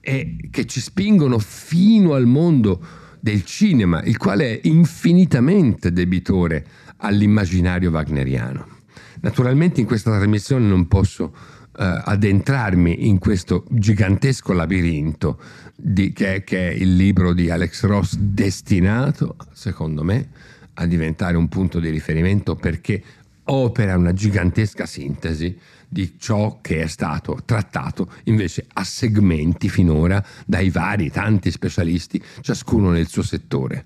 e 0.00 0.36
che 0.50 0.66
ci 0.66 0.80
spingono 0.80 1.38
fino 1.38 2.14
al 2.14 2.26
mondo 2.26 2.84
del 3.20 3.44
cinema, 3.44 4.02
il 4.02 4.16
quale 4.16 4.54
è 4.54 4.60
infinitamente 4.64 5.92
debitore 5.92 6.66
all'immaginario 6.98 7.90
wagneriano. 7.90 8.80
Naturalmente 9.20 9.80
in 9.80 9.86
questa 9.86 10.10
trasmissione 10.10 10.66
non 10.66 10.88
posso 10.88 11.32
eh, 11.78 12.02
addentrarmi 12.04 13.06
in 13.08 13.18
questo 13.18 13.64
gigantesco 13.70 14.52
labirinto 14.52 15.40
di, 15.76 16.12
che, 16.12 16.42
che, 16.44 16.70
è 16.70 16.72
il 16.72 16.96
libro 16.96 17.32
di 17.32 17.48
Alex 17.48 17.84
Ross 17.84 18.16
destinato, 18.16 19.36
secondo 19.52 20.02
me, 20.02 20.28
a 20.74 20.86
diventare 20.86 21.36
un 21.36 21.48
punto 21.48 21.80
di 21.80 21.90
riferimento 21.90 22.54
perché 22.54 23.02
opera 23.44 23.96
una 23.96 24.12
gigantesca 24.12 24.86
sintesi 24.86 25.58
di 25.88 26.14
ciò 26.18 26.58
che 26.62 26.82
è 26.82 26.86
stato 26.86 27.42
trattato 27.44 28.10
invece 28.24 28.64
a 28.74 28.84
segmenti 28.84 29.68
finora 29.68 30.24
dai 30.46 30.70
vari 30.70 31.10
tanti 31.10 31.50
specialisti, 31.50 32.22
ciascuno 32.40 32.90
nel 32.90 33.08
suo 33.08 33.22
settore, 33.22 33.84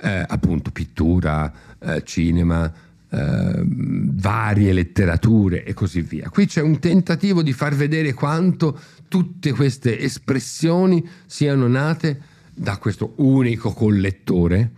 eh, 0.00 0.24
appunto 0.26 0.70
pittura, 0.70 1.52
eh, 1.80 2.04
cinema, 2.04 2.72
eh, 3.10 3.62
varie 3.64 4.72
letterature 4.72 5.64
e 5.64 5.74
così 5.74 6.00
via. 6.02 6.28
Qui 6.28 6.46
c'è 6.46 6.62
un 6.62 6.78
tentativo 6.78 7.42
di 7.42 7.52
far 7.52 7.74
vedere 7.74 8.14
quanto 8.14 8.78
tutte 9.08 9.52
queste 9.52 9.98
espressioni 9.98 11.04
siano 11.26 11.66
nate 11.66 12.20
da 12.54 12.76
questo 12.76 13.14
unico 13.16 13.72
collettore 13.72 14.70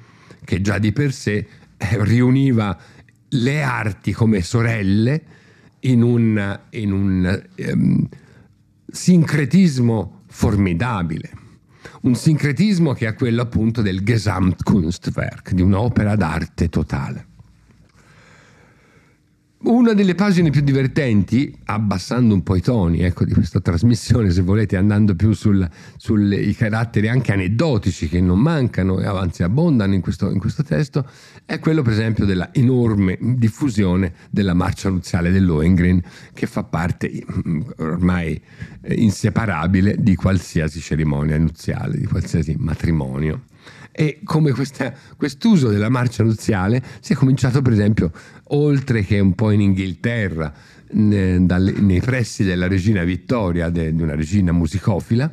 che 0.44 0.60
già 0.60 0.78
di 0.78 0.92
per 0.92 1.12
sé 1.12 1.46
eh, 1.76 2.04
riuniva 2.04 2.78
le 3.28 3.62
arti 3.62 4.12
come 4.12 4.42
sorelle 4.42 5.22
in 5.80 6.02
un, 6.02 6.60
in 6.70 6.92
un 6.92 7.42
um, 7.56 8.08
sincretismo 8.86 10.22
formidabile. 10.28 11.30
Un 12.02 12.14
sincretismo 12.14 12.92
che 12.92 13.06
è 13.06 13.14
quello 13.14 13.42
appunto 13.42 13.82
del 13.82 14.02
Gesamtkunstwerk, 14.02 15.52
di 15.52 15.62
un'opera 15.62 16.16
d'arte 16.16 16.68
totale. 16.68 17.26
Una 19.66 19.94
delle 19.94 20.14
pagine 20.14 20.50
più 20.50 20.60
divertenti, 20.60 21.50
abbassando 21.64 22.34
un 22.34 22.42
po' 22.42 22.54
i 22.54 22.60
toni 22.60 23.00
ecco, 23.00 23.24
di 23.24 23.32
questa 23.32 23.60
trasmissione, 23.60 24.30
se 24.30 24.42
volete, 24.42 24.76
andando 24.76 25.14
più 25.14 25.32
sui 25.32 26.54
caratteri 26.54 27.08
anche 27.08 27.32
aneddotici 27.32 28.06
che 28.06 28.20
non 28.20 28.40
mancano 28.40 29.00
e 29.00 29.06
anzi 29.06 29.42
abbondano 29.42 29.94
in 29.94 30.02
questo, 30.02 30.30
in 30.30 30.38
questo, 30.38 30.64
testo, 30.64 31.08
è 31.46 31.60
quello 31.60 31.80
per 31.80 31.94
esempio 31.94 32.26
della 32.26 32.52
enorme 32.52 33.16
diffusione 33.18 34.12
della 34.28 34.52
marcia 34.52 34.90
nuziale 34.90 35.30
dell'Ohengrin, 35.30 36.02
che 36.34 36.46
fa 36.46 36.62
parte 36.64 37.10
mm, 37.24 37.60
ormai 37.78 38.38
eh, 38.82 38.94
inseparabile 38.94 39.96
di 39.98 40.14
qualsiasi 40.14 40.80
cerimonia 40.80 41.38
nuziale, 41.38 41.96
di 41.96 42.04
qualsiasi 42.04 42.54
matrimonio 42.58 43.44
e 43.96 44.20
come 44.24 44.50
questa, 44.50 44.92
quest'uso 45.16 45.68
della 45.68 45.88
marcia 45.88 46.24
nuziale 46.24 46.82
si 47.00 47.12
è 47.12 47.16
cominciato 47.16 47.62
per 47.62 47.72
esempio 47.72 48.10
oltre 48.48 49.04
che 49.04 49.20
un 49.20 49.34
po' 49.34 49.52
in 49.52 49.60
Inghilterra 49.60 50.52
ne, 50.90 51.46
dalle, 51.46 51.72
nei 51.72 52.00
pressi 52.00 52.42
della 52.42 52.66
regina 52.66 53.04
Vittoria 53.04 53.70
di 53.70 54.02
una 54.02 54.16
regina 54.16 54.50
musicofila 54.50 55.32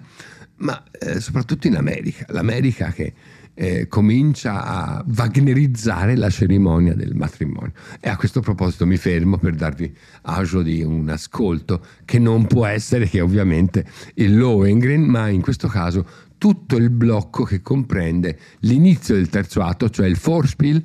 ma 0.57 0.83
eh, 0.91 1.19
soprattutto 1.19 1.65
in 1.65 1.75
America 1.75 2.25
l'America 2.29 2.91
che 2.91 3.13
eh, 3.53 3.87
comincia 3.87 4.63
a 4.63 5.05
wagnerizzare 5.15 6.15
la 6.15 6.29
cerimonia 6.29 6.93
del 6.93 7.15
matrimonio. 7.15 7.73
E 7.99 8.09
a 8.09 8.15
questo 8.15 8.39
proposito 8.39 8.85
mi 8.85 8.97
fermo 8.97 9.37
per 9.37 9.55
darvi 9.55 9.93
agio 10.23 10.61
di 10.61 10.81
un 10.81 11.09
ascolto 11.09 11.85
che 12.05 12.17
non 12.17 12.47
può 12.47 12.65
essere 12.65 13.07
che 13.09 13.21
ovviamente 13.21 13.85
il 14.15 14.37
Lohengrin, 14.37 15.01
ma 15.03 15.27
in 15.27 15.41
questo 15.41 15.67
caso 15.67 16.29
tutto 16.41 16.75
il 16.75 16.89
blocco 16.89 17.43
che 17.43 17.61
comprende 17.61 18.35
l'inizio 18.61 19.13
del 19.13 19.29
terzo 19.29 19.61
atto, 19.61 19.91
cioè 19.91 20.07
il 20.07 20.17
Vorspiel, 20.17 20.83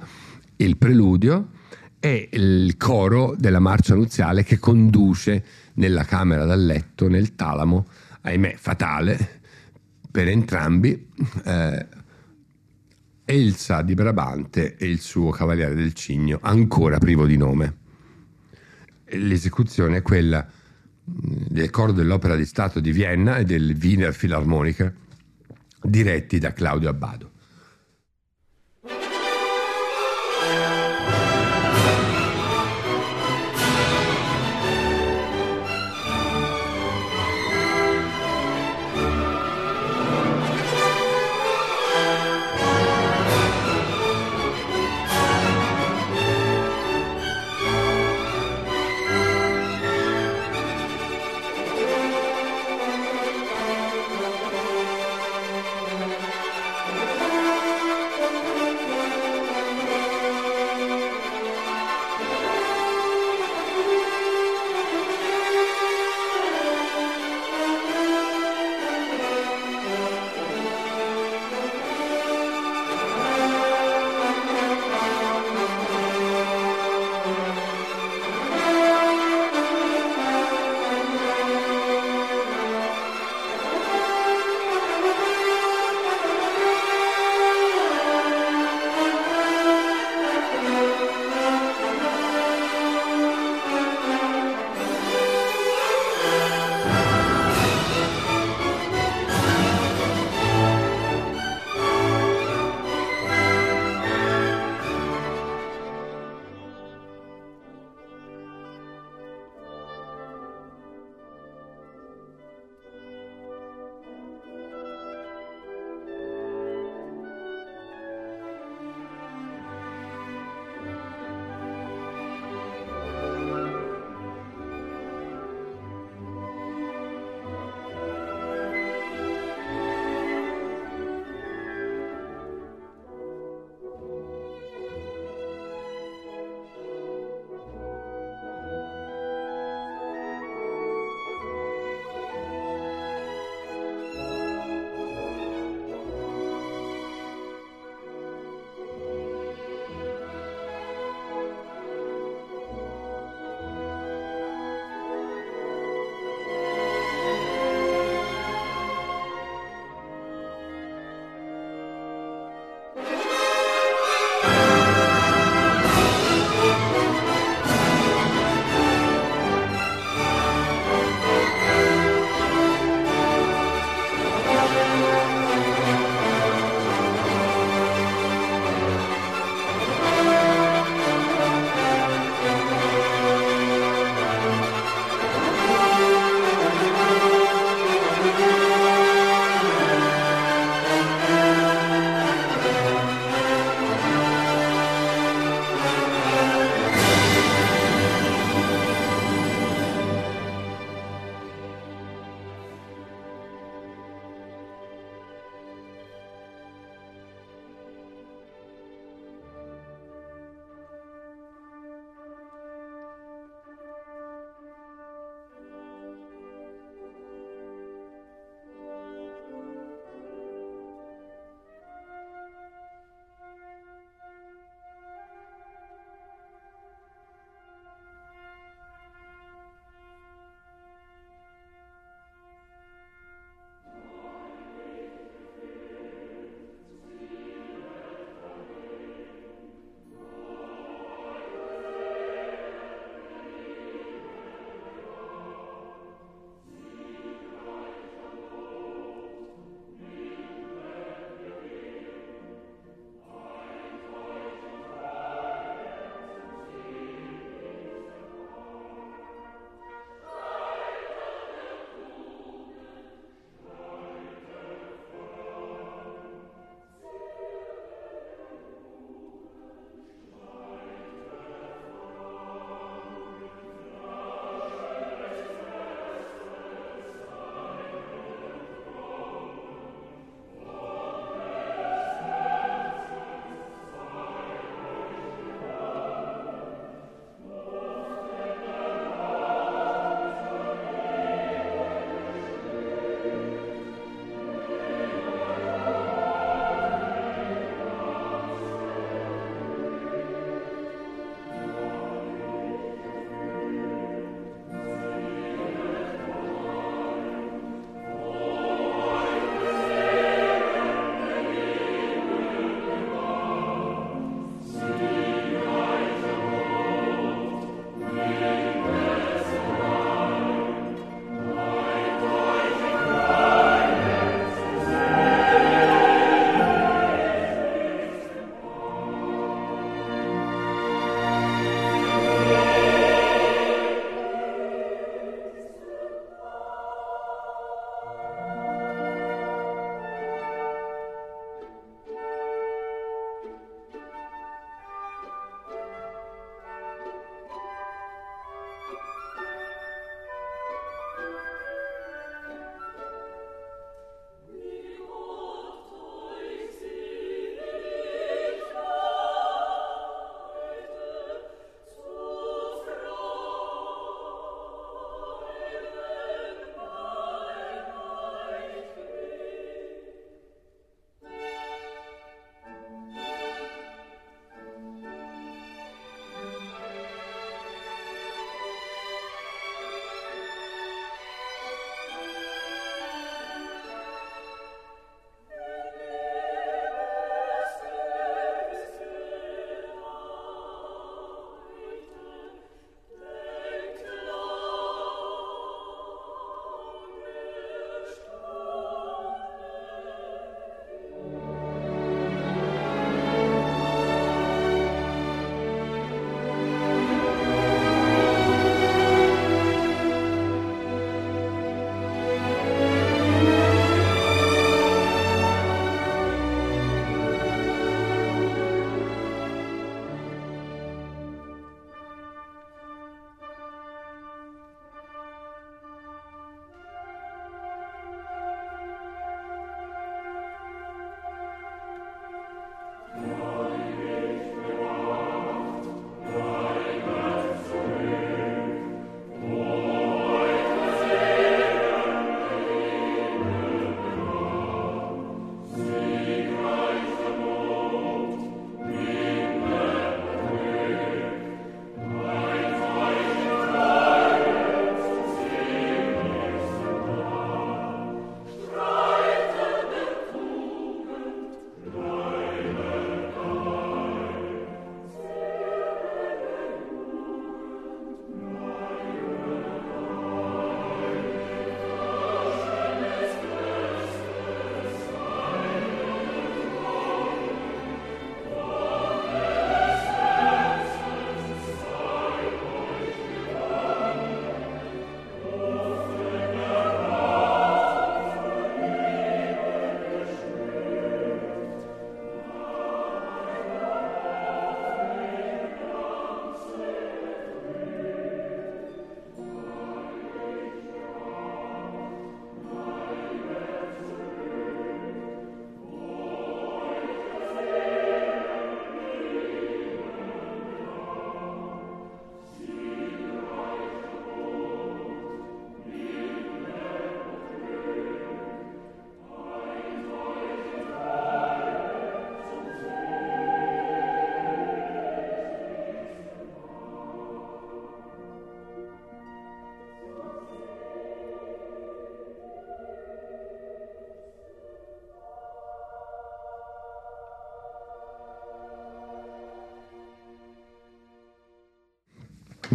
il 0.56 0.76
preludio 0.76 1.48
e 1.98 2.28
il 2.30 2.76
coro 2.76 3.34
della 3.38 3.58
marcia 3.58 3.94
nuziale 3.94 4.44
che 4.44 4.58
conduce 4.58 5.42
nella 5.76 6.04
camera 6.04 6.44
da 6.44 6.54
letto, 6.54 7.08
nel 7.08 7.34
talamo, 7.36 7.86
ahimè 8.20 8.56
fatale 8.58 9.40
per 10.10 10.28
entrambi, 10.28 11.08
eh, 11.46 11.86
Elsa 13.24 13.80
di 13.80 13.94
Brabante 13.94 14.76
e 14.76 14.86
il 14.86 15.00
suo 15.00 15.30
Cavaliere 15.30 15.74
del 15.74 15.94
Cigno, 15.94 16.38
ancora 16.42 16.98
privo 16.98 17.24
di 17.24 17.38
nome. 17.38 17.76
L'esecuzione 19.06 19.96
è 19.96 20.02
quella 20.02 20.46
del 21.02 21.70
coro 21.70 21.92
dell'Opera 21.92 22.36
di 22.36 22.44
Stato 22.44 22.78
di 22.78 22.92
Vienna 22.92 23.38
e 23.38 23.44
del 23.44 23.74
Wiener 23.80 24.14
Philharmoniker 24.14 25.04
diretti 25.86 26.38
da 26.38 26.52
Claudio 26.52 26.88
Abbado. 26.88 27.30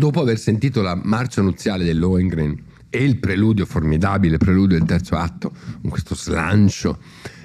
Dopo 0.01 0.19
aver 0.19 0.39
sentito 0.39 0.81
la 0.81 0.99
marcia 0.99 1.43
nuziale 1.43 1.83
del 1.83 1.99
Lohengrin 1.99 2.59
e 2.89 3.03
il 3.03 3.19
preludio 3.19 3.67
formidabile, 3.67 4.37
preludio 4.37 4.75
del 4.75 4.87
terzo 4.87 5.15
atto, 5.15 5.53
con 5.79 5.91
questo 5.91 6.15
slancio 6.15 6.97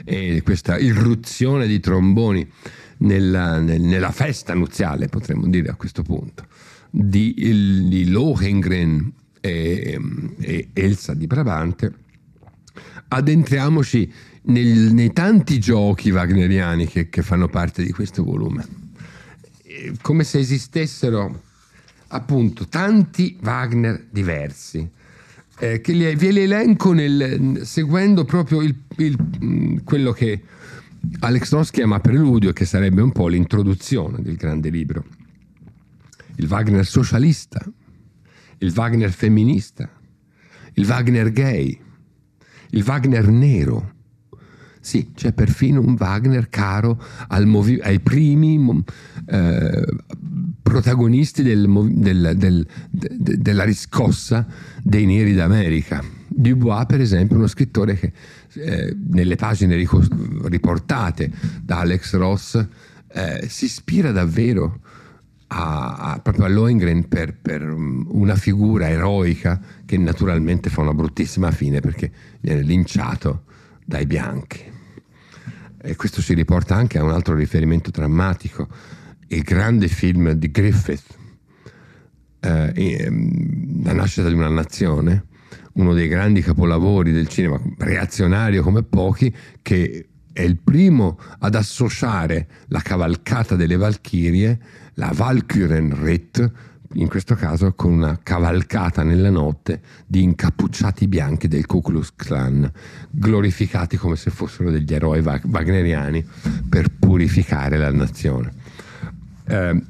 e 0.07 0.41
questa 0.43 0.79
irruzione 0.79 1.67
di 1.67 1.81
tromboni 1.81 2.51
nella, 2.99 3.61
nella 3.61 4.11
festa 4.11 4.55
nuziale, 4.55 5.09
potremmo 5.09 5.47
dire 5.49 5.69
a 5.69 5.75
questo 5.75 6.03
punto, 6.03 6.47
di, 6.89 7.35
il, 7.37 7.89
di 7.89 8.09
Lohengrin 8.09 9.13
e, 9.39 10.01
e, 10.39 10.69
Elsa 10.73 11.13
di 11.13 11.27
Brabante, 11.27 11.93
addentriamoci 13.09 14.11
nel, 14.45 14.95
nei 14.95 15.13
tanti 15.13 15.61
giochi 15.61 16.11
wagneriani 16.11 16.87
che, 16.87 17.11
che 17.11 17.21
fanno 17.21 17.49
parte 17.49 17.85
di 17.85 17.93
questo 17.93 18.25
volume. 18.25 18.67
Come 20.01 20.25
se 20.25 20.39
esistessero 20.39 21.45
appunto 22.09 22.67
tanti 22.67 23.37
Wagner 23.41 24.07
diversi. 24.11 24.89
Eh, 25.59 25.81
che 25.81 25.93
li, 25.93 26.15
ve 26.15 26.31
li 26.33 26.43
elenco 26.43 26.93
nel, 26.93 27.63
seguendo 27.65 28.25
proprio 28.25 28.61
il, 28.61 28.77
il, 28.97 29.81
quello 29.85 30.13
che 30.13 30.43
Alex 31.21 31.53
Ross 31.53 31.71
chiama 31.71 32.01
preludio, 32.01 32.53
che 32.53 32.65
sarebbe 32.65 33.01
un 33.01 33.13
po' 33.13 33.29
l'introduzione 33.29 34.21
del 34.21 34.37
grande 34.37 34.69
libro. 34.69 35.05
Il 36.37 36.47
Wagner 36.47 36.85
socialista, 36.85 37.65
il 38.59 38.73
Wagner 38.75 39.11
femminista, 39.11 39.89
il 40.75 40.85
Wagner 40.85 41.33
gay, 41.33 41.81
il 42.71 42.85
Wagner 42.85 43.29
nero. 43.29 43.95
Sì, 44.87 45.11
c'è 45.17 45.33
perfino 45.33 45.81
un 45.81 45.97
Wagner 45.99 46.49
caro 46.49 47.03
movi- 47.45 47.81
ai 47.83 47.99
primi 47.99 48.85
eh, 49.27 49.85
protagonisti 50.63 51.43
del, 51.43 51.69
del, 51.91 52.35
del, 52.37 52.65
de, 52.89 53.37
della 53.37 53.65
riscossa 53.65 54.47
dei 54.81 55.05
neri 55.05 55.35
d'America. 55.35 56.05
Dubois, 56.29 56.87
per 56.87 57.01
esempio, 57.01 57.35
uno 57.35 57.49
scrittore 57.49 57.99
che 57.99 58.13
eh, 58.53 58.97
nelle 59.09 59.35
pagine 59.35 59.75
riportate 60.45 61.33
da 61.61 61.81
Alex 61.81 62.15
Ross 62.15 62.65
eh, 63.09 63.45
si 63.49 63.65
ispira 63.65 64.13
davvero 64.13 64.83
a, 65.49 65.97
a, 65.97 66.19
proprio 66.21 66.45
a 66.45 66.49
Lohengrin 66.49 67.09
per, 67.09 67.35
per, 67.35 67.69
una 67.69 68.37
figura 68.37 68.89
eroica 68.89 69.61
che 69.85 69.99
naturalmente 69.99 70.71
fa 70.71 70.83
una 70.83 70.95
bruttissima 70.95 71.51
fine 71.51 71.81
perché 71.81 72.09
viene 72.41 72.63
linciato 72.63 73.47
dai 73.85 74.07
bianchi. 74.07 74.75
E 75.87 75.95
questo 75.95 76.21
ci 76.21 76.35
riporta 76.35 76.75
anche 76.75 76.99
a 76.99 77.05
un 77.05 77.11
altro 77.11 77.37
riferimento 77.37 77.93
drammatico, 77.93 78.67
il 79.29 79.43
grande 79.43 79.87
film 79.87 80.33
di 80.33 80.51
Griffith, 80.51 81.17
eh, 82.41 83.09
La 83.85 83.93
nascita 83.93 84.27
di 84.27 84.35
una 84.35 84.49
nazione, 84.49 85.27
uno 85.75 85.95
dei 85.95 86.09
grandi 86.09 86.43
capolavori 86.43 87.13
del 87.13 87.29
cinema, 87.29 87.61
reazionario 87.79 88.65
come 88.65 88.83
pochi, 88.83 89.33
che 89.63 90.09
è 90.33 90.43
il 90.43 90.59
primo 90.59 91.21
ad 91.39 91.55
associare 91.55 92.49
la 92.67 92.81
cavalcata 92.81 93.55
delle 93.55 93.77
Valchirie, 93.77 94.59
la 94.95 95.13
Valkyrenritt, 95.15 96.51
in 96.99 97.09
questo 97.09 97.35
caso 97.35 97.73
con 97.75 97.93
una 97.93 98.19
cavalcata 98.23 99.03
nella 99.03 99.31
notte 99.31 99.81
di 100.07 100.23
incappucciati 100.23 101.09
bianchi 101.09 101.49
del 101.49 101.67
Ku 101.67 101.81
Klux 101.81 102.13
Klan, 102.15 102.71
glorificati 103.11 103.97
come 103.97 104.17
se 104.17 104.31
fossero 104.31 104.71
degli 104.71 104.93
eroi 104.93 105.21
wagneriani 105.21 106.25
per 106.69 106.89
purificare 106.99 107.77
la 107.77 107.91
nazione. 107.91 108.53
Eh, 109.47 109.83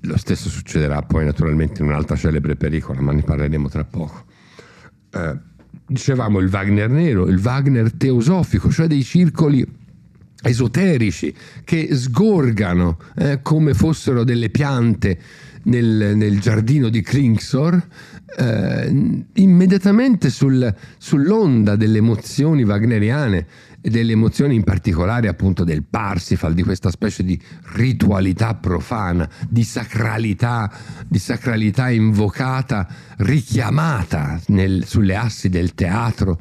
lo 0.00 0.16
stesso 0.16 0.48
succederà 0.48 1.02
poi 1.02 1.24
naturalmente 1.24 1.82
in 1.82 1.88
un'altra 1.88 2.16
celebre 2.16 2.56
pericola, 2.56 3.00
ma 3.00 3.12
ne 3.12 3.22
parleremo 3.22 3.68
tra 3.68 3.84
poco 3.84 4.34
eh, 5.16 5.38
dicevamo 5.86 6.38
il 6.38 6.48
Wagner 6.48 6.90
nero, 6.90 7.26
il 7.26 7.38
Wagner 7.38 7.92
teosofico, 7.92 8.70
cioè 8.70 8.86
dei 8.86 9.02
circoli 9.02 9.64
esoterici 10.42 11.34
che 11.64 11.94
sgorgano 11.94 12.98
eh, 13.16 13.40
come 13.42 13.74
fossero 13.74 14.24
delle 14.24 14.50
piante 14.50 15.18
nel, 15.64 16.16
nel 16.16 16.40
giardino 16.40 16.88
di 16.88 17.00
Klingsor, 17.02 17.86
eh, 18.38 19.22
immediatamente 19.34 20.30
sul, 20.30 20.72
sull'onda 20.98 21.76
delle 21.76 21.98
emozioni 21.98 22.64
wagneriane 22.64 23.46
e 23.80 23.90
delle 23.90 24.12
emozioni 24.12 24.54
in 24.54 24.64
particolare 24.64 25.28
appunto 25.28 25.64
del 25.64 25.84
Parsifal, 25.84 26.54
di 26.54 26.62
questa 26.62 26.90
specie 26.90 27.22
di 27.22 27.40
ritualità 27.74 28.54
profana, 28.54 29.28
di 29.48 29.62
sacralità, 29.64 30.70
di 31.06 31.18
sacralità 31.18 31.90
invocata, 31.90 32.88
richiamata 33.18 34.40
nel, 34.48 34.84
sulle 34.84 35.14
assi 35.14 35.48
del 35.48 35.74
teatro, 35.74 36.40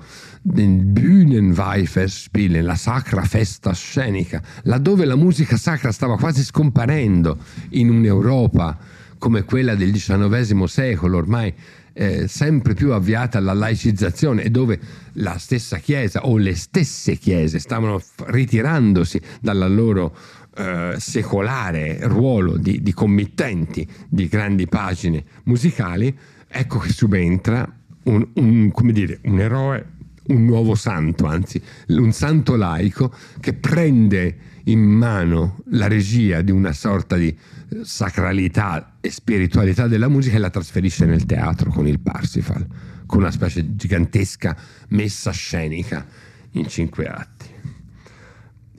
nel 0.54 0.86
Bühnenweihfestspiel, 0.86 2.52
nella 2.52 2.76
sacra 2.76 3.24
festa 3.24 3.74
scenica, 3.74 4.42
laddove 4.64 5.06
la 5.06 5.16
musica 5.16 5.58
sacra 5.58 5.92
stava 5.92 6.18
quasi 6.18 6.44
scomparendo 6.44 7.38
in 7.70 7.90
un'Europa 7.90 8.78
come 9.18 9.44
quella 9.44 9.76
del 9.76 9.92
XIX 9.92 10.64
secolo, 10.66 11.18
ormai 11.18 11.54
eh, 11.94 12.28
sempre 12.28 12.74
più 12.74 12.92
avviata 12.92 13.38
alla 13.38 13.54
laicizzazione 13.54 14.44
e 14.44 14.50
dove 14.50 14.80
la 15.14 15.38
stessa 15.38 15.78
Chiesa 15.78 16.26
o 16.28 16.38
le 16.38 16.54
stesse 16.54 17.16
Chiese 17.16 17.58
stavano 17.58 18.02
ritirandosi 18.26 19.20
dalla 19.40 19.68
loro 19.68 20.16
eh, 20.58 20.96
secolare 20.98 22.00
ruolo 22.04 22.58
di, 22.58 22.84
di 22.84 22.94
committenti 22.94 23.88
di 24.08 24.28
grandi 24.28 24.68
pagine 24.68 25.24
musicali, 25.46 26.16
ecco 26.48 26.80
che 26.80 26.92
subentra 26.92 27.68
un, 28.04 28.28
un, 28.34 28.72
dire, 28.92 29.20
un 29.24 29.40
eroe 29.40 29.94
un 30.28 30.46
nuovo 30.46 30.76
santo, 30.76 31.26
anzi 31.26 31.62
un 31.88 32.12
santo 32.12 32.56
laico 32.56 33.14
che 33.40 33.54
prende 33.54 34.38
in 34.66 34.82
mano 34.82 35.58
la 35.72 35.88
regia 35.88 36.42
di 36.42 36.52
una 36.52 36.74
sorta 36.74 37.18
di 37.18 37.36
sacralità 37.84 38.98
e 39.02 39.12
spiritualità 39.12 39.88
della 39.88 40.08
musica 40.08 40.38
e 40.38 40.40
la 40.40 40.50
trasferisce 40.50 41.06
nel 41.06 41.26
teatro 41.26 41.72
con 41.72 41.88
il 41.88 42.00
Parsifal, 42.00 42.66
con 43.06 43.20
una 43.20 43.32
specie 43.32 43.76
gigantesca 43.76 44.56
messa 44.90 45.32
scenica 45.32 46.06
in 46.52 46.68
cinque 46.68 47.06
atti. 47.08 47.54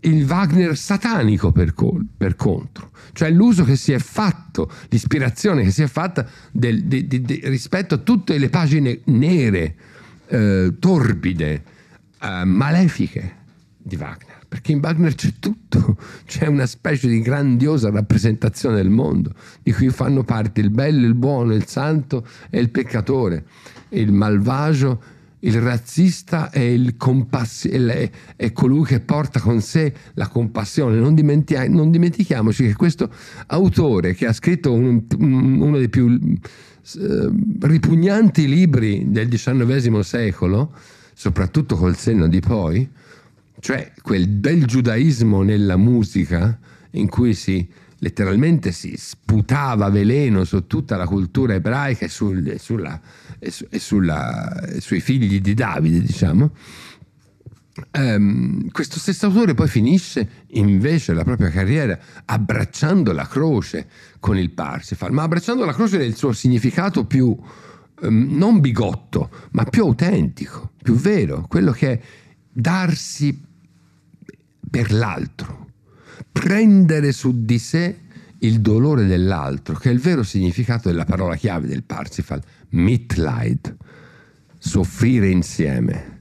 Il 0.00 0.24
Wagner 0.24 0.76
satanico 0.76 1.52
per, 1.52 1.74
col, 1.74 2.06
per 2.16 2.37
contro, 2.37 2.90
cioè 3.12 3.30
l'uso 3.30 3.64
che 3.64 3.76
si 3.76 3.92
è 3.92 3.98
fatto, 3.98 4.70
l'ispirazione 4.88 5.62
che 5.62 5.70
si 5.70 5.82
è 5.82 5.88
fatta 5.88 6.28
del, 6.52 6.85
de, 6.85 7.06
de, 7.06 7.20
de, 7.22 7.40
rispetto 7.44 7.94
a 7.94 7.98
tutte 7.98 8.38
le 8.38 8.48
pagine 8.48 9.00
nere, 9.04 9.74
eh, 10.29 10.75
torbide, 10.79 11.62
eh, 12.21 12.45
malefiche 12.45 13.35
di 13.79 13.97
Wagner 13.97 14.37
perché 14.49 14.73
in 14.73 14.79
Wagner 14.79 15.15
c'è 15.15 15.35
tutto, 15.39 15.97
c'è 16.25 16.47
una 16.47 16.67
specie 16.67 17.09
di 17.09 17.21
grandiosa 17.21 17.91
rappresentazione 17.91 18.77
del 18.77 18.89
mondo, 18.89 19.33
di 19.62 19.73
cui 19.73 19.91
fanno 19.91 20.25
parte 20.25 20.61
il 20.61 20.71
bello, 20.71 21.07
il 21.07 21.15
buono, 21.15 21.53
il 21.53 21.67
santo 21.67 22.27
e 22.49 22.61
il 22.61 22.71
peccatore, 22.71 23.45
il 23.91 24.12
malvagio, 24.12 25.03
il 25.41 25.61
razzista 25.61 26.51
e, 26.51 26.73
il 26.73 26.97
compass- 26.97 27.67
e, 27.67 28.11
e 28.35 28.53
colui 28.53 28.85
che 28.85 29.01
porta 29.01 29.41
con 29.41 29.61
sé 29.61 29.93
la 30.15 30.29
compassione. 30.29 30.97
Non, 30.97 31.15
non 31.69 31.91
dimentichiamoci 31.91 32.67
che 32.67 32.75
questo 32.75 33.11
autore 33.49 34.15
che 34.15 34.27
ha 34.27 34.33
scritto 34.33 34.73
un, 34.73 35.05
uno 35.19 35.77
dei 35.77 35.89
più 35.89 36.19
eh, 36.94 37.31
ripugnanti 37.61 38.46
libri 38.46 39.11
del 39.11 39.29
XIX 39.29 40.01
secolo, 40.01 40.72
soprattutto 41.12 41.77
col 41.77 41.96
senno 41.96 42.29
di 42.29 42.40
poi, 42.40 42.88
cioè 43.61 43.92
quel 44.03 44.29
bel 44.29 44.64
giudaismo 44.64 45.42
nella 45.42 45.77
musica 45.77 46.59
in 46.90 47.09
cui 47.09 47.35
si 47.35 47.66
letteralmente 47.99 48.72
si 48.72 48.94
sputava 48.96 49.88
veleno 49.88 50.44
su 50.44 50.66
tutta 50.66 50.96
la 50.96 51.07
cultura 51.07 51.55
ebraica 51.55 52.05
e, 52.05 52.09
sul, 52.09 52.57
sulla, 52.59 53.01
e, 53.38 53.51
su, 53.51 53.66
e 53.70 53.79
sulla, 53.79 54.64
sui 54.79 55.01
figli 55.01 55.40
di 55.40 55.55
Davide, 55.55 56.01
diciamo. 56.01 56.51
Um, 57.93 58.71
questo 58.71 58.99
stesso 58.99 59.27
autore 59.27 59.53
poi 59.53 59.69
finisce 59.69 60.45
invece 60.53 61.12
la 61.12 61.25
propria 61.25 61.51
carriera 61.51 61.99
abbracciando 62.25 63.12
la 63.12 63.27
croce 63.27 63.89
con 64.19 64.39
il 64.39 64.53
Parsifal, 64.53 65.12
ma 65.12 65.25
abbracciando 65.25 65.65
la 65.65 65.75
croce 65.75 65.99
nel 65.99 66.17
suo 66.17 66.33
significato 66.33 67.05
più 67.05 67.27
um, 67.27 68.27
non 68.31 68.61
bigotto, 68.61 69.31
ma 69.51 69.65
più 69.65 69.83
autentico, 69.83 70.73
più 70.83 70.95
vero, 70.95 71.45
quello 71.49 71.73
che 71.73 71.93
è 71.93 72.01
darsi 72.51 73.45
per 74.71 74.93
l'altro, 74.93 75.73
prendere 76.33 77.12
su 77.12 77.45
di 77.45 77.59
sé 77.59 78.01
il 78.41 78.61
dolore 78.61 79.05
dell'altro, 79.07 79.75
che 79.77 79.91
è 79.91 79.93
il 79.93 80.01
vero 80.01 80.23
significato 80.23 80.89
della 80.89 81.05
parola 81.05 81.37
chiave 81.37 81.67
del 81.67 81.85
Parsifal, 81.85 82.43
Mitleid, 82.71 83.77
soffrire 84.59 85.29
insieme, 85.29 86.15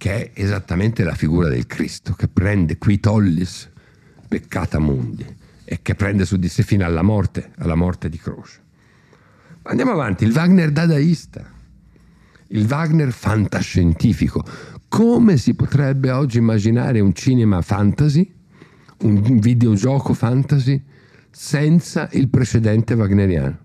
che 0.00 0.32
è 0.32 0.40
esattamente 0.40 1.04
la 1.04 1.14
figura 1.14 1.50
del 1.50 1.66
Cristo, 1.66 2.14
che 2.14 2.26
prende 2.26 2.78
qui 2.78 2.98
tollis 3.00 3.68
peccata 4.26 4.78
mundi 4.78 5.22
e 5.62 5.80
che 5.82 5.94
prende 5.94 6.24
su 6.24 6.38
di 6.38 6.48
sé 6.48 6.62
fino 6.62 6.86
alla 6.86 7.02
morte, 7.02 7.50
alla 7.58 7.74
morte 7.74 8.08
di 8.08 8.16
croce. 8.16 8.62
Andiamo 9.64 9.92
avanti, 9.92 10.24
il 10.24 10.32
Wagner 10.32 10.70
dadaista, 10.70 11.44
il 12.46 12.66
Wagner 12.66 13.12
fantascientifico. 13.12 14.42
Come 14.88 15.36
si 15.36 15.52
potrebbe 15.52 16.10
oggi 16.10 16.38
immaginare 16.38 17.00
un 17.00 17.12
cinema 17.12 17.60
fantasy, 17.60 18.32
un 19.00 19.38
videogioco 19.38 20.14
fantasy, 20.14 20.82
senza 21.30 22.08
il 22.12 22.30
precedente 22.30 22.94
wagneriano? 22.94 23.58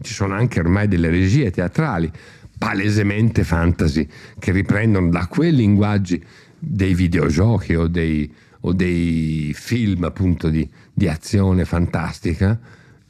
Ci 0.00 0.12
sono 0.12 0.34
anche 0.34 0.58
ormai 0.58 0.88
delle 0.88 1.10
regie 1.10 1.52
teatrali 1.52 2.10
palesemente 2.60 3.42
fantasy 3.42 4.06
che 4.38 4.52
riprendono 4.52 5.08
da 5.08 5.26
quei 5.28 5.50
linguaggi 5.50 6.22
dei 6.58 6.92
videogiochi 6.92 7.74
o 7.74 7.88
dei, 7.88 8.30
o 8.60 8.74
dei 8.74 9.50
film 9.54 10.04
appunto 10.04 10.50
di, 10.50 10.68
di 10.92 11.08
azione 11.08 11.64
fantastica 11.64 12.60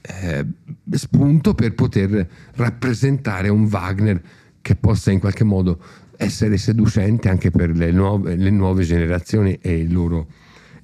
eh, 0.00 0.46
spunto 0.92 1.54
per 1.54 1.74
poter 1.74 2.28
rappresentare 2.54 3.48
un 3.48 3.64
Wagner 3.64 4.22
che 4.62 4.76
possa 4.76 5.10
in 5.10 5.18
qualche 5.18 5.42
modo 5.42 5.82
essere 6.16 6.56
seducente 6.56 7.28
anche 7.28 7.50
per 7.50 7.76
le 7.76 7.90
nuove, 7.90 8.36
le 8.36 8.50
nuove 8.50 8.84
generazioni 8.84 9.58
e 9.60 9.84
loro, 9.88 10.28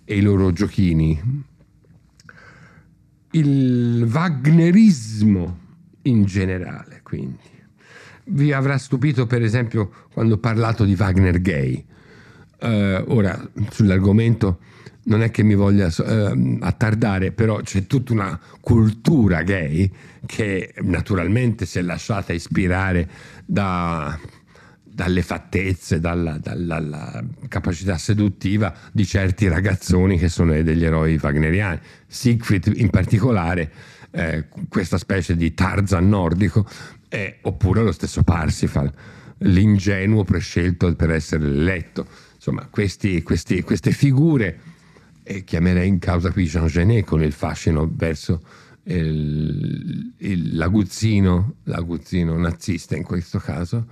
e 0.05 0.17
i 0.17 0.23
loro 0.23 0.51
giochini. 0.51 1.45
Il 3.31 4.09
Wagnerismo 4.11 5.59
in 6.03 6.25
generale, 6.25 7.01
quindi. 7.05 7.55
Vi 8.29 8.53
avrà 8.53 8.77
stupito 8.77 9.27
per 9.27 9.43
esempio 9.43 9.91
quando 10.13 10.35
ho 10.35 10.39
parlato 10.39 10.85
di 10.85 10.97
Wagner 10.99 11.41
gay. 11.41 11.85
Uh, 12.59 13.05
ora, 13.09 13.39
sull'argomento 13.71 14.61
non 15.05 15.23
è 15.23 15.31
che 15.31 15.43
mi 15.43 15.55
voglia 15.55 15.87
uh, 15.87 16.59
attardare, 16.61 17.31
però 17.31 17.61
c'è 17.61 17.87
tutta 17.87 18.13
una 18.13 18.41
cultura 18.61 19.43
gay 19.43 19.91
che 20.27 20.75
naturalmente 20.83 21.67
si 21.67 21.79
è 21.79 21.83
lasciata 21.83 22.33
ispirare 22.33 23.09
da, 23.45 24.19
dalle 24.83 25.23
fattezze, 25.23 26.01
dalla, 26.01 26.39
dalla, 26.39 26.81
dalla, 26.81 27.25
capacità 27.49 27.97
seduttiva 27.99 28.75
di 28.91 29.07
certi 29.07 29.47
ragazzoni 29.47 30.19
che 30.19 30.29
sono 30.29 30.61
degli 30.63 30.85
eroi 30.85 31.21
wagneriani. 31.23 31.79
Siegfried 32.07 32.73
in 32.75 32.91
particolare, 32.91 33.71
eh, 34.11 34.47
questa 34.69 34.99
specie 34.99 35.37
di 35.37 35.53
Tarzan 35.55 36.09
nordico, 36.09 36.67
eh, 37.09 37.39
oppure 37.43 37.83
lo 37.83 37.93
stesso 37.93 38.23
Parsifal, 38.23 38.93
l'ingenuo 39.39 40.25
prescelto 40.25 40.95
per 40.95 41.11
essere 41.11 41.45
eletto. 41.45 42.07
Insomma, 42.35 42.67
questi, 42.71 43.23
questi, 43.23 43.63
queste 43.63 43.91
figure, 43.91 44.61
eh, 45.23 45.45
chiamerei 45.45 45.89
in 45.89 45.99
causa 45.99 46.31
qui 46.31 46.45
Jean 46.45 46.67
Genet 46.67 47.05
con 47.05 47.23
il 47.23 47.33
fascino 47.33 47.91
verso 47.93 48.43
il, 48.85 50.13
il, 50.19 50.57
l'aguzzino, 50.57 51.57
l'aguzzino 51.65 52.37
nazista 52.39 52.97
in 52.97 53.03
questo 53.03 53.39
caso, 53.39 53.87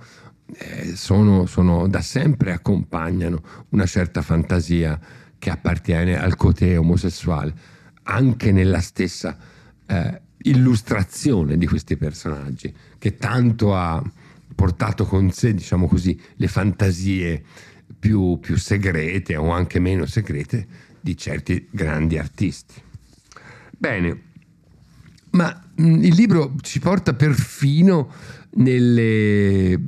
eh, 0.57 0.95
sono, 0.95 1.45
sono, 1.45 1.87
da 1.87 2.01
sempre 2.01 2.51
accompagnano 2.51 3.41
una 3.69 3.85
certa 3.85 4.21
fantasia 4.21 4.99
che 5.37 5.49
appartiene 5.49 6.17
al 6.17 6.35
cotè 6.35 6.77
omosessuale, 6.79 7.53
anche 8.03 8.51
nella 8.51 8.79
stessa 8.79 9.37
eh, 9.87 10.21
illustrazione 10.49 11.57
di 11.57 11.67
questi 11.67 11.97
personaggi, 11.97 12.73
che 12.97 13.15
tanto 13.15 13.75
ha 13.75 14.03
portato 14.53 15.05
con 15.05 15.31
sé, 15.31 15.53
diciamo 15.53 15.87
così, 15.87 16.19
le 16.35 16.47
fantasie 16.47 17.43
più, 17.97 18.39
più 18.39 18.57
segrete 18.57 19.35
o 19.35 19.51
anche 19.51 19.79
meno 19.79 20.05
segrete 20.05 20.67
di 21.01 21.17
certi 21.17 21.67
grandi 21.69 22.17
artisti. 22.17 22.81
Bene, 23.77 24.21
ma 25.31 25.63
mh, 25.75 26.03
il 26.03 26.15
libro 26.15 26.55
ci 26.61 26.79
porta 26.79 27.13
perfino 27.13 28.11
nelle, 28.51 29.79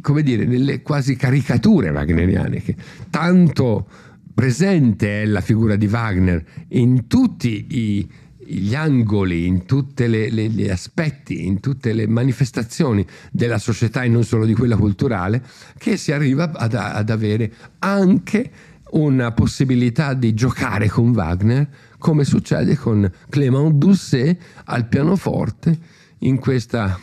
come 0.00 0.22
dire, 0.22 0.44
nelle 0.44 0.82
quasi 0.82 1.16
caricature 1.16 1.90
wagneriane, 1.90 2.60
che 2.60 2.74
tanto 3.10 3.88
presente 4.34 5.22
è 5.22 5.26
la 5.26 5.40
figura 5.40 5.76
di 5.76 5.86
Wagner 5.86 6.44
in 6.68 7.06
tutti 7.06 7.66
i, 7.70 8.08
gli 8.48 8.74
angoli, 8.74 9.46
in 9.46 9.66
tutti 9.66 10.08
gli 10.08 10.68
aspetti, 10.68 11.44
in 11.44 11.60
tutte 11.60 11.92
le 11.92 12.06
manifestazioni 12.06 13.06
della 13.30 13.58
società 13.58 14.02
e 14.02 14.08
non 14.08 14.24
solo 14.24 14.46
di 14.46 14.54
quella 14.54 14.76
culturale, 14.76 15.42
che 15.76 15.96
si 15.96 16.12
arriva 16.12 16.50
ad, 16.52 16.74
ad 16.74 17.10
avere 17.10 17.52
anche 17.80 18.50
una 18.90 19.32
possibilità 19.32 20.14
di 20.14 20.32
giocare 20.32 20.88
con 20.88 21.10
Wagner, 21.10 21.68
come 21.98 22.24
succede 22.24 22.76
con 22.76 23.10
Clément 23.28 23.74
Doucet 23.74 24.40
al 24.64 24.88
pianoforte 24.88 25.78
in 26.20 26.38
questa 26.38 26.98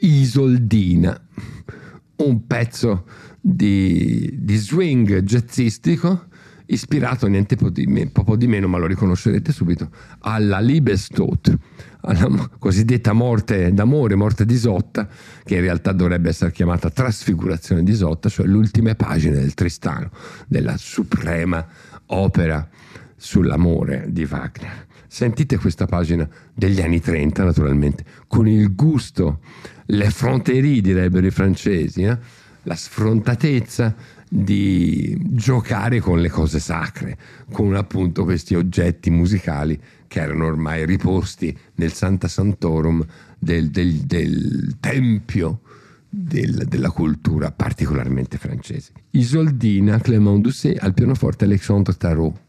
Isoldina, 0.00 1.18
un 2.16 2.46
pezzo 2.46 3.06
di, 3.40 4.30
di 4.38 4.56
swing 4.56 5.20
jazzistico 5.20 6.26
ispirato 6.66 7.26
niente 7.26 7.56
po 7.56 7.68
di, 7.68 7.86
me, 7.86 8.08
po 8.08 8.36
di 8.36 8.46
meno, 8.46 8.68
ma 8.68 8.78
lo 8.78 8.86
riconoscerete 8.86 9.52
subito, 9.52 9.90
alla 10.20 10.60
Liebestod, 10.60 11.58
alla 12.02 12.50
cosiddetta 12.58 13.12
morte 13.12 13.72
d'amore, 13.72 14.14
morte 14.14 14.44
di 14.46 14.54
Isotta, 14.54 15.08
che 15.44 15.56
in 15.56 15.60
realtà 15.60 15.92
dovrebbe 15.92 16.30
essere 16.30 16.52
chiamata 16.52 16.90
trasfigurazione 16.90 17.82
di 17.82 17.90
Isotta, 17.90 18.28
cioè 18.28 18.46
l'ultima 18.46 18.94
pagina 18.94 19.36
del 19.36 19.54
Tristano, 19.54 20.10
della 20.46 20.76
suprema 20.76 21.66
opera 22.06 22.66
sull'amore 23.16 24.06
di 24.08 24.24
Wagner. 24.24 24.86
Sentite 25.06 25.58
questa 25.58 25.86
pagina 25.86 26.28
degli 26.52 26.80
anni 26.80 27.00
30, 27.00 27.44
naturalmente, 27.44 28.04
con 28.26 28.48
il 28.48 28.74
gusto, 28.74 29.40
le 29.86 30.10
fronterie, 30.10 30.80
direbbero 30.80 31.26
i 31.26 31.30
francesi, 31.30 32.02
eh? 32.02 32.18
la 32.64 32.74
sfrontatezza 32.74 33.94
di 34.36 35.16
giocare 35.20 36.00
con 36.00 36.20
le 36.20 36.28
cose 36.28 36.58
sacre, 36.58 37.16
con 37.52 37.76
appunto 37.76 38.24
questi 38.24 38.56
oggetti 38.56 39.08
musicali 39.08 39.80
che 40.08 40.20
erano 40.20 40.46
ormai 40.46 40.84
riposti 40.84 41.56
nel 41.76 41.92
Santa 41.92 42.26
Santorum 42.26 43.04
del, 43.38 43.70
del, 43.70 43.92
del 43.92 44.76
tempio 44.80 45.60
del, 46.08 46.64
della 46.66 46.90
cultura 46.90 47.52
particolarmente 47.52 48.36
francese. 48.36 48.90
Isoldina 49.10 50.00
Clément 50.00 50.40
Doucet 50.42 50.82
al 50.82 50.94
pianoforte 50.94 51.44
Alexandre 51.44 51.94
Tarot. 51.96 52.40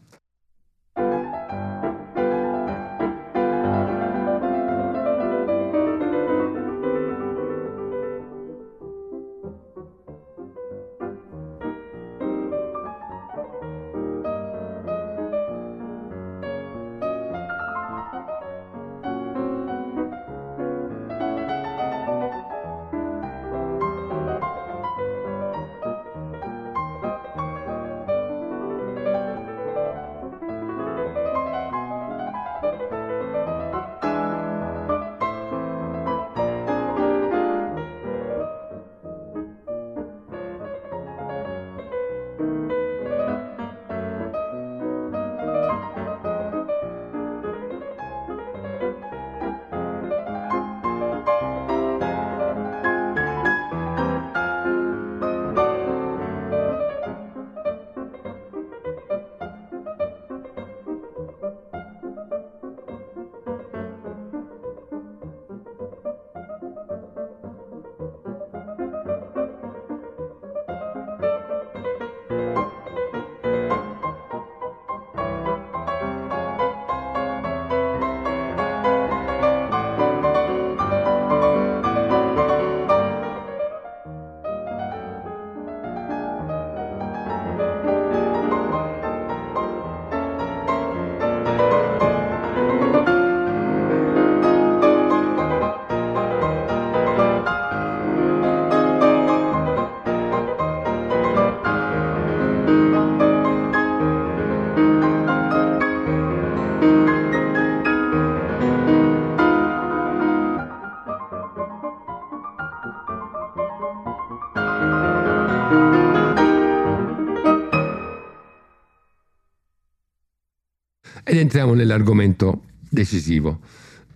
Ed 121.28 121.38
entriamo 121.38 121.74
nell'argomento 121.74 122.62
decisivo, 122.88 123.58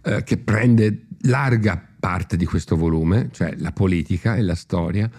eh, 0.02 0.22
che 0.22 0.36
prende 0.36 1.06
larga 1.22 1.84
parte 1.98 2.36
di 2.36 2.46
questo 2.46 2.76
volume, 2.76 3.30
cioè 3.32 3.56
la 3.56 3.72
politica 3.72 4.36
e 4.36 4.42
la 4.42 4.54
storia, 4.54 5.10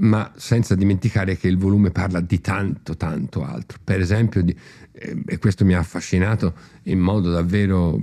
ma 0.00 0.30
senza 0.36 0.74
dimenticare 0.74 1.38
che 1.38 1.48
il 1.48 1.56
volume 1.56 1.92
parla 1.92 2.20
di 2.20 2.42
tanto, 2.42 2.94
tanto 2.94 3.42
altro. 3.42 3.78
Per 3.82 4.00
esempio, 4.00 4.42
di, 4.42 4.54
eh, 4.92 5.22
e 5.26 5.38
questo 5.38 5.64
mi 5.64 5.72
ha 5.72 5.78
affascinato 5.78 6.52
in 6.84 6.98
modo 6.98 7.30
davvero 7.30 7.98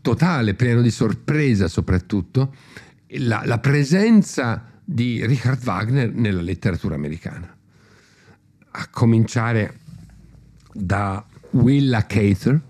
totale, 0.00 0.54
pieno 0.54 0.80
di 0.80 0.92
sorpresa 0.92 1.66
soprattutto, 1.66 2.54
la, 3.16 3.42
la 3.44 3.58
presenza 3.58 4.64
di 4.84 5.26
Richard 5.26 5.60
Wagner 5.66 6.12
nella 6.14 6.40
letteratura 6.40 6.94
americana. 6.94 7.52
A 8.70 8.88
cominciare 8.92 9.86
da 10.72 11.24
Willa 11.50 12.06
Cather, 12.06 12.60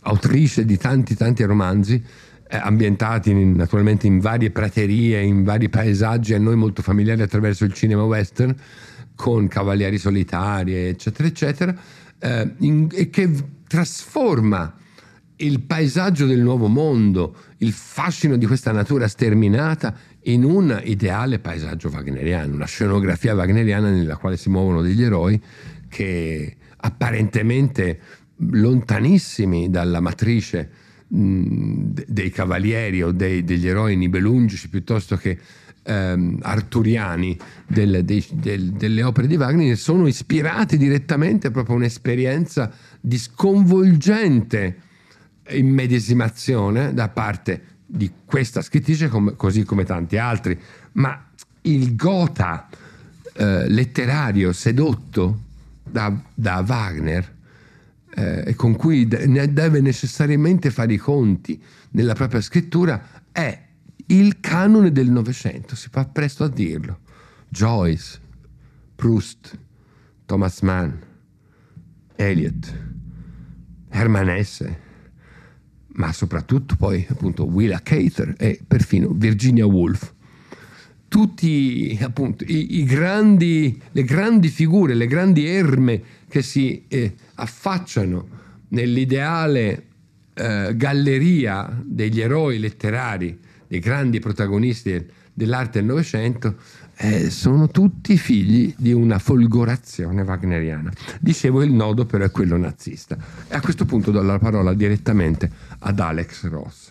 autrice 0.00 0.64
di 0.64 0.76
tanti 0.76 1.14
tanti 1.14 1.44
romanzi, 1.44 2.02
eh, 2.48 2.56
ambientati 2.56 3.30
in, 3.30 3.52
naturalmente 3.52 4.06
in 4.06 4.20
varie 4.20 4.50
praterie, 4.50 5.20
in 5.22 5.42
vari 5.42 5.68
paesaggi 5.68 6.34
a 6.34 6.38
noi 6.38 6.56
molto 6.56 6.82
familiari 6.82 7.22
attraverso 7.22 7.64
il 7.64 7.72
cinema 7.72 8.04
western, 8.04 8.54
con 9.14 9.48
cavalieri 9.48 9.98
solitari, 9.98 10.74
eccetera, 10.74 11.28
eccetera, 11.28 11.74
eh, 12.18 12.50
in, 12.58 12.88
e 12.92 13.10
che 13.10 13.30
trasforma 13.66 14.74
il 15.36 15.60
paesaggio 15.60 16.26
del 16.26 16.40
nuovo 16.40 16.68
mondo, 16.68 17.36
il 17.58 17.72
fascino 17.72 18.36
di 18.36 18.46
questa 18.46 18.72
natura 18.72 19.08
sterminata 19.08 19.94
in 20.22 20.44
un 20.44 20.80
ideale 20.84 21.38
paesaggio 21.38 21.88
wagneriano, 21.88 22.54
una 22.54 22.66
scenografia 22.66 23.34
wagneriana 23.34 23.90
nella 23.90 24.16
quale 24.16 24.36
si 24.36 24.48
muovono 24.48 24.80
degli 24.82 25.02
eroi 25.02 25.40
che 25.88 26.56
apparentemente 26.86 28.00
lontanissimi 28.36 29.70
dalla 29.70 30.00
matrice 30.00 30.70
mh, 31.08 32.04
dei 32.06 32.30
cavalieri 32.30 33.02
o 33.02 33.10
dei, 33.10 33.44
degli 33.44 33.66
eroi 33.66 33.96
nibelungici 33.96 34.68
piuttosto 34.68 35.16
che 35.16 35.38
ehm, 35.82 36.38
arturiani 36.42 37.36
del, 37.66 38.04
dei, 38.04 38.24
del, 38.32 38.72
delle 38.72 39.02
opere 39.02 39.26
di 39.26 39.36
Wagner 39.36 39.76
sono 39.76 40.06
ispirati 40.06 40.76
direttamente 40.76 41.50
proprio 41.50 41.74
a 41.74 41.78
un'esperienza 41.78 42.70
di 43.00 43.18
sconvolgente 43.18 44.80
immedesimazione 45.50 46.92
da 46.94 47.08
parte 47.08 47.62
di 47.86 48.10
questa 48.24 48.62
scrittrice 48.62 49.08
come, 49.08 49.34
così 49.36 49.64
come 49.64 49.84
tanti 49.84 50.18
altri. 50.18 50.58
Ma 50.92 51.24
il 51.62 51.96
gota 51.96 52.68
eh, 53.32 53.68
letterario 53.68 54.52
sedotto 54.52 55.44
da, 55.90 56.14
da 56.34 56.62
Wagner 56.62 57.34
eh, 58.14 58.44
e 58.46 58.54
con 58.54 58.76
cui 58.76 59.06
de- 59.06 59.52
deve 59.52 59.80
necessariamente 59.80 60.70
fare 60.70 60.92
i 60.92 60.98
conti 60.98 61.62
nella 61.90 62.14
propria 62.14 62.40
scrittura 62.40 63.24
è 63.32 63.64
il 64.06 64.40
canone 64.40 64.92
del 64.92 65.10
Novecento, 65.10 65.74
si 65.74 65.88
fa 65.90 66.04
presto 66.04 66.44
a 66.44 66.48
dirlo. 66.48 67.00
Joyce, 67.48 68.20
Proust, 68.94 69.58
Thomas 70.24 70.60
Mann, 70.60 70.92
Eliot, 72.14 72.74
Hermann 73.88 74.28
Hesse, 74.28 74.84
ma 75.94 76.12
soprattutto 76.12 76.76
poi 76.76 77.06
appunto 77.08 77.44
Willa 77.44 77.80
Cather 77.82 78.34
e 78.38 78.60
perfino 78.66 79.10
Virginia 79.12 79.66
Woolf. 79.66 80.14
Tutti 81.16 81.98
appunto 82.02 82.44
i, 82.44 82.80
i 82.80 82.84
grandi, 82.84 83.80
le 83.92 84.04
grandi 84.04 84.48
figure, 84.48 84.92
le 84.92 85.06
grandi 85.06 85.46
erme 85.46 86.02
che 86.28 86.42
si 86.42 86.84
eh, 86.88 87.14
affacciano 87.36 88.28
nell'ideale 88.68 89.84
eh, 90.34 90.74
galleria 90.76 91.74
degli 91.82 92.20
eroi 92.20 92.58
letterari 92.58 93.38
dei 93.66 93.78
grandi 93.78 94.20
protagonisti 94.20 95.06
dell'arte 95.32 95.78
del 95.78 95.88
Novecento, 95.88 96.56
eh, 96.96 97.30
sono 97.30 97.68
tutti 97.68 98.18
figli 98.18 98.74
di 98.76 98.92
una 98.92 99.18
folgorazione 99.18 100.20
wagneriana. 100.20 100.92
Dicevo, 101.18 101.62
il 101.62 101.72
nodo 101.72 102.04
però 102.04 102.26
è 102.26 102.30
quello 102.30 102.58
nazista. 102.58 103.16
E 103.48 103.54
a 103.54 103.62
questo 103.62 103.86
punto 103.86 104.10
do 104.10 104.20
la 104.20 104.38
parola 104.38 104.74
direttamente 104.74 105.50
ad 105.78 105.98
Alex 105.98 106.44
Ross. 106.48 106.90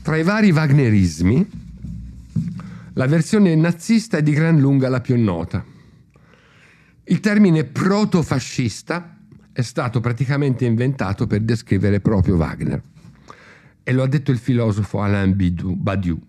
Tra 0.00 0.16
i 0.16 0.22
vari 0.22 0.50
wagnerismi, 0.50 1.71
la 2.94 3.06
versione 3.06 3.54
nazista 3.54 4.18
è 4.18 4.22
di 4.22 4.32
gran 4.32 4.58
lunga 4.58 4.88
la 4.88 5.00
più 5.00 5.18
nota. 5.18 5.64
Il 7.04 7.20
termine 7.20 7.64
protofascista 7.64 9.16
è 9.52 9.62
stato 9.62 10.00
praticamente 10.00 10.64
inventato 10.64 11.26
per 11.26 11.40
descrivere 11.40 12.00
proprio 12.00 12.36
Wagner 12.36 12.82
e 13.82 13.92
lo 13.92 14.02
ha 14.02 14.08
detto 14.08 14.30
il 14.30 14.38
filosofo 14.38 15.00
Alain 15.00 15.34
Badiou. 15.34 16.20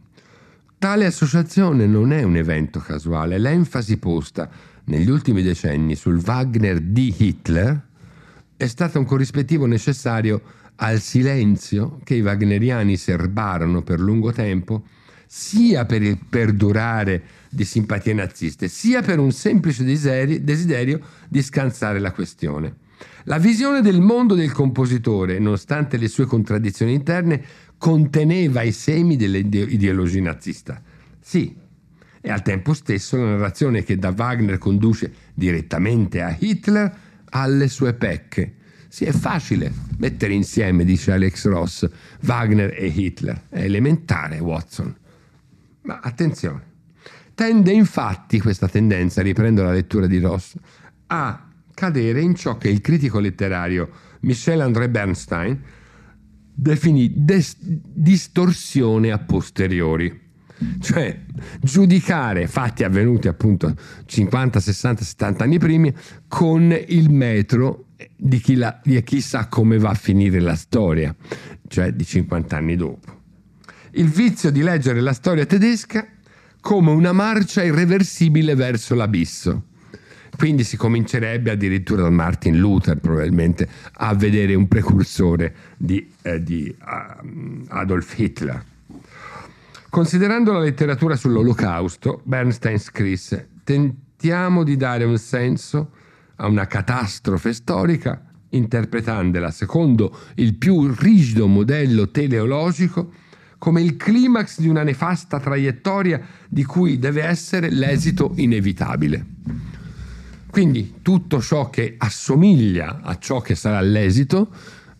Tale 0.78 1.06
associazione 1.06 1.86
non 1.86 2.12
è 2.12 2.24
un 2.24 2.36
evento 2.36 2.80
casuale, 2.80 3.38
l'enfasi 3.38 3.98
posta 3.98 4.50
negli 4.86 5.10
ultimi 5.10 5.42
decenni 5.42 5.96
sul 5.96 6.22
Wagner 6.26 6.80
di 6.80 7.14
Hitler 7.18 7.82
è 8.58 8.68
stata 8.68 9.00
un 9.00 9.06
corrispettivo 9.06 9.66
necessario 9.66 10.42
al 10.76 11.00
silenzio 11.00 12.00
che 12.04 12.16
i 12.16 12.22
wagneriani 12.22 12.98
serbarono 12.98 13.82
per 13.84 14.00
lungo 14.00 14.32
tempo, 14.32 14.86
sia 15.36 15.86
per 15.86 16.04
il 16.04 16.20
perdurare 16.30 17.24
di 17.50 17.66
simpatie 17.66 18.14
naziste, 18.14 18.68
sia 18.68 19.02
per 19.02 19.18
un 19.18 19.32
semplice 19.32 19.84
desiderio 19.84 21.00
di 21.28 21.42
scansare 21.42 21.98
la 21.98 22.12
questione. 22.12 22.76
La 23.24 23.40
visione 23.40 23.82
del 23.82 24.00
mondo 24.00 24.36
del 24.36 24.52
compositore, 24.52 25.40
nonostante 25.40 25.98
le 25.98 26.08
sue 26.08 26.26
contraddizioni 26.26 26.94
interne, 26.94 27.44
conteneva 27.80 28.62
i 28.62 28.72
semi 28.72 29.16
dell'ideologia 29.16 30.22
nazista. 30.22 30.80
Sì, 31.20 31.56
e 32.22 32.30
al 32.30 32.44
tempo 32.44 32.76
stesso 32.76 33.18
la 33.18 33.32
narrazione 33.32 33.84
che 33.84 33.98
da 33.98 34.14
Wagner 34.16 34.60
conduce 34.60 35.12
direttamente 35.34 36.22
a 36.22 36.38
Hitler 36.38 36.96
ha 37.32 37.48
le 37.48 37.68
sue 37.70 37.96
pecche. 37.96 38.54
Sì, 38.88 39.06
è 39.06 39.12
facile 39.12 39.74
mettere 39.98 40.34
insieme, 40.34 40.86
dice 40.86 41.12
Alex 41.12 41.48
Ross, 41.48 41.90
Wagner 42.22 42.72
e 42.78 42.86
Hitler. 42.86 43.46
È 43.50 43.62
elementare, 43.64 44.38
Watson. 44.38 45.02
Ma 45.84 46.00
attenzione, 46.02 46.62
tende 47.34 47.72
infatti 47.72 48.40
questa 48.40 48.68
tendenza, 48.68 49.22
riprendo 49.22 49.64
la 49.64 49.72
lettura 49.72 50.08
di 50.08 50.20
Ross, 50.20 50.56
a 51.08 51.48
cadere 51.74 52.22
in 52.22 52.36
ciò 52.36 52.58
che 52.58 52.70
il 52.70 52.82
critico 52.82 53.20
letterario 53.20 53.90
Michel-André 54.22 54.90
Bernstein 54.90 55.62
definì 56.54 57.12
des- 57.16 57.58
distorsione 57.60 59.12
a 59.12 59.20
posteriori. 59.20 60.22
Cioè 60.80 61.20
giudicare 61.60 62.48
fatti 62.48 62.84
avvenuti 62.84 63.28
appunto 63.28 63.76
50, 64.06 64.60
60, 64.62 65.04
70 65.04 65.44
anni 65.44 65.58
prima 65.58 65.90
con 66.28 66.74
il 66.88 67.10
metro 67.10 67.88
di 68.16 68.40
chi, 68.40 68.56
la, 68.56 68.80
di 68.82 69.02
chi 69.04 69.20
sa 69.20 69.48
come 69.48 69.78
va 69.78 69.90
a 69.90 69.96
finire 69.96 70.40
la 70.40 70.56
storia, 70.56 71.14
cioè 71.68 71.92
di 71.92 72.06
50 72.06 72.56
anni 72.56 72.76
dopo. 72.78 73.23
Il 73.96 74.10
vizio 74.10 74.52
di 74.52 74.62
leggere 74.62 75.02
la 75.02 75.14
storia 75.14 75.46
tedesca 75.46 76.08
come 76.62 76.92
una 76.92 77.12
marcia 77.12 77.64
irreversibile 77.64 78.56
verso 78.56 78.96
l'abisso 78.96 79.64
quindi 80.36 80.64
si 80.64 80.78
comincerebbe 80.78 81.52
addirittura 81.52 82.02
da 82.02 82.10
Martin 82.10 82.58
Luther 82.58 82.98
probabilmente 82.98 83.68
a 83.94 84.16
vedere 84.16 84.56
un 84.56 84.68
precursore 84.68 85.56
di, 85.78 86.12
eh, 86.24 86.42
di 86.42 86.76
uh, 86.76 87.66
Adolf 87.68 88.18
Hitler. 88.18 88.64
Considerando 89.90 90.52
la 90.52 90.60
letteratura 90.60 91.16
sull'olocausto, 91.16 92.22
Bernstein 92.24 92.80
scrisse 92.80 93.50
tentiamo 93.64 94.64
di 94.64 94.76
dare 94.76 95.04
un 95.04 95.18
senso 95.18 95.92
a 96.38 96.48
una 96.48 96.66
catastrofe 96.66 97.54
storica 97.54 98.26
interpretandola 98.50 99.52
secondo 99.52 100.18
il 100.36 100.56
più 100.56 100.94
rigido 100.94 101.48
modello 101.48 102.10
teleologico 102.10 103.12
come 103.64 103.82
il 103.82 103.96
climax 103.96 104.60
di 104.60 104.68
una 104.68 104.84
nefasta 104.84 105.40
traiettoria 105.40 106.20
di 106.50 106.66
cui 106.66 107.00
deve 107.00 107.24
essere 107.24 107.70
l'esito 107.70 108.34
inevitabile. 108.36 109.26
Quindi 110.52 110.96
tutto 111.02 111.40
ciò 111.40 111.70
che 111.70 111.96
assomiglia 111.98 113.00
a 113.02 113.18
ciò 113.18 113.40
che 113.40 113.56
sarà 113.56 113.80
l'esito 113.80 114.50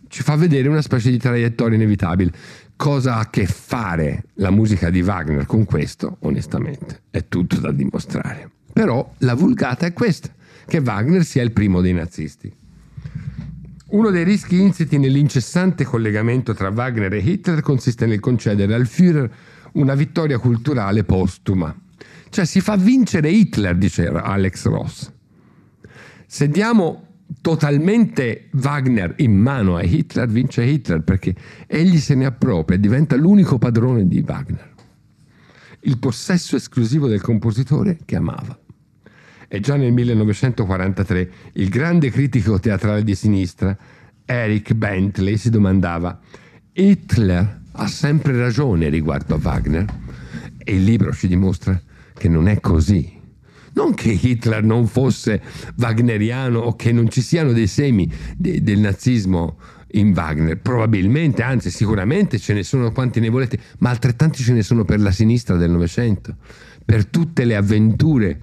ci 0.08 0.22
fa 0.22 0.36
vedere 0.36 0.68
una 0.68 0.80
specie 0.80 1.10
di 1.10 1.18
traiettoria 1.18 1.76
inevitabile. 1.76 2.32
Cosa 2.74 3.16
ha 3.16 3.18
a 3.18 3.28
che 3.28 3.44
fare 3.44 4.24
la 4.36 4.50
musica 4.50 4.88
di 4.88 5.02
Wagner 5.02 5.44
con 5.44 5.66
questo? 5.66 6.16
Onestamente, 6.20 7.02
è 7.10 7.28
tutto 7.28 7.56
da 7.56 7.70
dimostrare. 7.70 8.48
Però 8.72 9.12
la 9.18 9.34
vulgata 9.34 9.84
è 9.84 9.92
questa, 9.92 10.30
che 10.66 10.78
Wagner 10.78 11.22
sia 11.22 11.42
il 11.42 11.52
primo 11.52 11.82
dei 11.82 11.92
nazisti. 11.92 12.50
Uno 13.94 14.10
dei 14.10 14.24
rischi 14.24 14.60
insiti 14.60 14.98
nell'incessante 14.98 15.84
collegamento 15.84 16.52
tra 16.52 16.68
Wagner 16.70 17.12
e 17.12 17.18
Hitler 17.18 17.60
consiste 17.60 18.06
nel 18.06 18.18
concedere 18.18 18.74
al 18.74 18.88
Führer 18.88 19.30
una 19.74 19.94
vittoria 19.94 20.36
culturale 20.38 21.04
postuma. 21.04 21.72
Cioè 22.28 22.44
si 22.44 22.60
fa 22.60 22.74
vincere 22.74 23.30
Hitler, 23.30 23.76
dice 23.76 24.08
Alex 24.08 24.64
Ross. 24.64 25.12
Se 26.26 26.48
diamo 26.48 27.06
totalmente 27.40 28.48
Wagner 28.54 29.14
in 29.18 29.36
mano 29.36 29.76
a 29.76 29.84
Hitler, 29.84 30.26
vince 30.26 30.64
Hitler 30.64 31.02
perché 31.02 31.32
egli 31.68 31.98
se 31.98 32.16
ne 32.16 32.24
appropria 32.24 32.76
e 32.76 32.80
diventa 32.80 33.14
l'unico 33.14 33.58
padrone 33.58 34.08
di 34.08 34.24
Wagner. 34.26 34.74
Il 35.82 35.98
possesso 36.00 36.56
esclusivo 36.56 37.06
del 37.06 37.20
compositore 37.20 37.98
che 38.04 38.16
amava. 38.16 38.58
E 39.54 39.60
già 39.60 39.76
nel 39.76 39.92
1943 39.92 41.30
il 41.52 41.68
grande 41.68 42.10
critico 42.10 42.58
teatrale 42.58 43.04
di 43.04 43.14
sinistra, 43.14 43.78
Eric 44.24 44.72
Bentley, 44.74 45.36
si 45.36 45.48
domandava 45.48 46.18
Hitler 46.72 47.60
ha 47.70 47.86
sempre 47.86 48.36
ragione 48.36 48.88
riguardo 48.88 49.36
a 49.36 49.38
Wagner? 49.40 49.84
E 50.58 50.74
il 50.74 50.82
libro 50.82 51.12
ci 51.12 51.28
dimostra 51.28 51.80
che 52.14 52.28
non 52.28 52.48
è 52.48 52.58
così. 52.58 53.16
Non 53.74 53.94
che 53.94 54.18
Hitler 54.20 54.64
non 54.64 54.88
fosse 54.88 55.40
wagneriano 55.76 56.58
o 56.58 56.74
che 56.74 56.90
non 56.90 57.08
ci 57.08 57.22
siano 57.22 57.52
dei 57.52 57.68
semi 57.68 58.12
de- 58.36 58.60
del 58.60 58.80
nazismo 58.80 59.58
in 59.92 60.14
Wagner, 60.16 60.58
probabilmente, 60.58 61.44
anzi 61.44 61.70
sicuramente 61.70 62.40
ce 62.40 62.54
ne 62.54 62.64
sono 62.64 62.90
quanti 62.90 63.20
ne 63.20 63.28
volete, 63.28 63.60
ma 63.78 63.90
altrettanti 63.90 64.42
ce 64.42 64.52
ne 64.52 64.64
sono 64.64 64.84
per 64.84 64.98
la 64.98 65.12
sinistra 65.12 65.54
del 65.54 65.70
Novecento, 65.70 66.38
per 66.84 67.06
tutte 67.06 67.44
le 67.44 67.54
avventure 67.54 68.40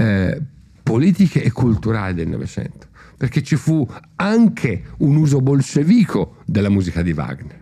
eh, 0.00 0.40
politiche 0.82 1.42
e 1.42 1.52
culturali 1.52 2.14
del 2.14 2.28
Novecento, 2.28 2.88
perché 3.16 3.42
ci 3.42 3.56
fu 3.56 3.86
anche 4.16 4.82
un 4.98 5.16
uso 5.16 5.40
bolscevico 5.40 6.36
della 6.46 6.70
musica 6.70 7.02
di 7.02 7.12
Wagner 7.12 7.60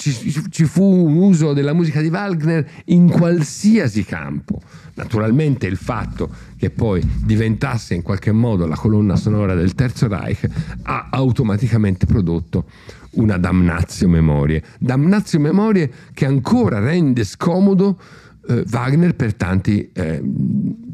ci, 0.00 0.48
ci, 0.48 0.64
fu 0.64 0.82
un 0.82 1.16
uso 1.16 1.52
della 1.52 1.74
musica 1.74 2.00
di 2.00 2.08
Wagner 2.08 2.66
in 2.86 3.10
qualsiasi 3.10 4.02
campo. 4.04 4.62
Naturalmente 4.94 5.66
il 5.66 5.76
fatto 5.76 6.30
che 6.56 6.70
poi 6.70 7.06
diventasse 7.22 7.92
in 7.94 8.00
qualche 8.00 8.32
modo 8.32 8.66
la 8.66 8.76
colonna 8.76 9.16
sonora 9.16 9.54
del 9.54 9.74
Terzo 9.74 10.08
Reich 10.08 10.48
ha 10.82 11.08
automaticamente 11.10 12.06
prodotto 12.06 12.64
una 13.12 13.36
damnazio 13.36 14.08
memorie. 14.08 14.62
Damnazio 14.78 15.38
memorie 15.38 15.90
che 16.14 16.24
ancora 16.24 16.78
rende 16.78 17.24
scomodo 17.24 18.00
eh, 18.48 18.64
Wagner 18.70 19.14
per 19.14 19.34
tanti 19.34 19.90
eh, 19.92 20.22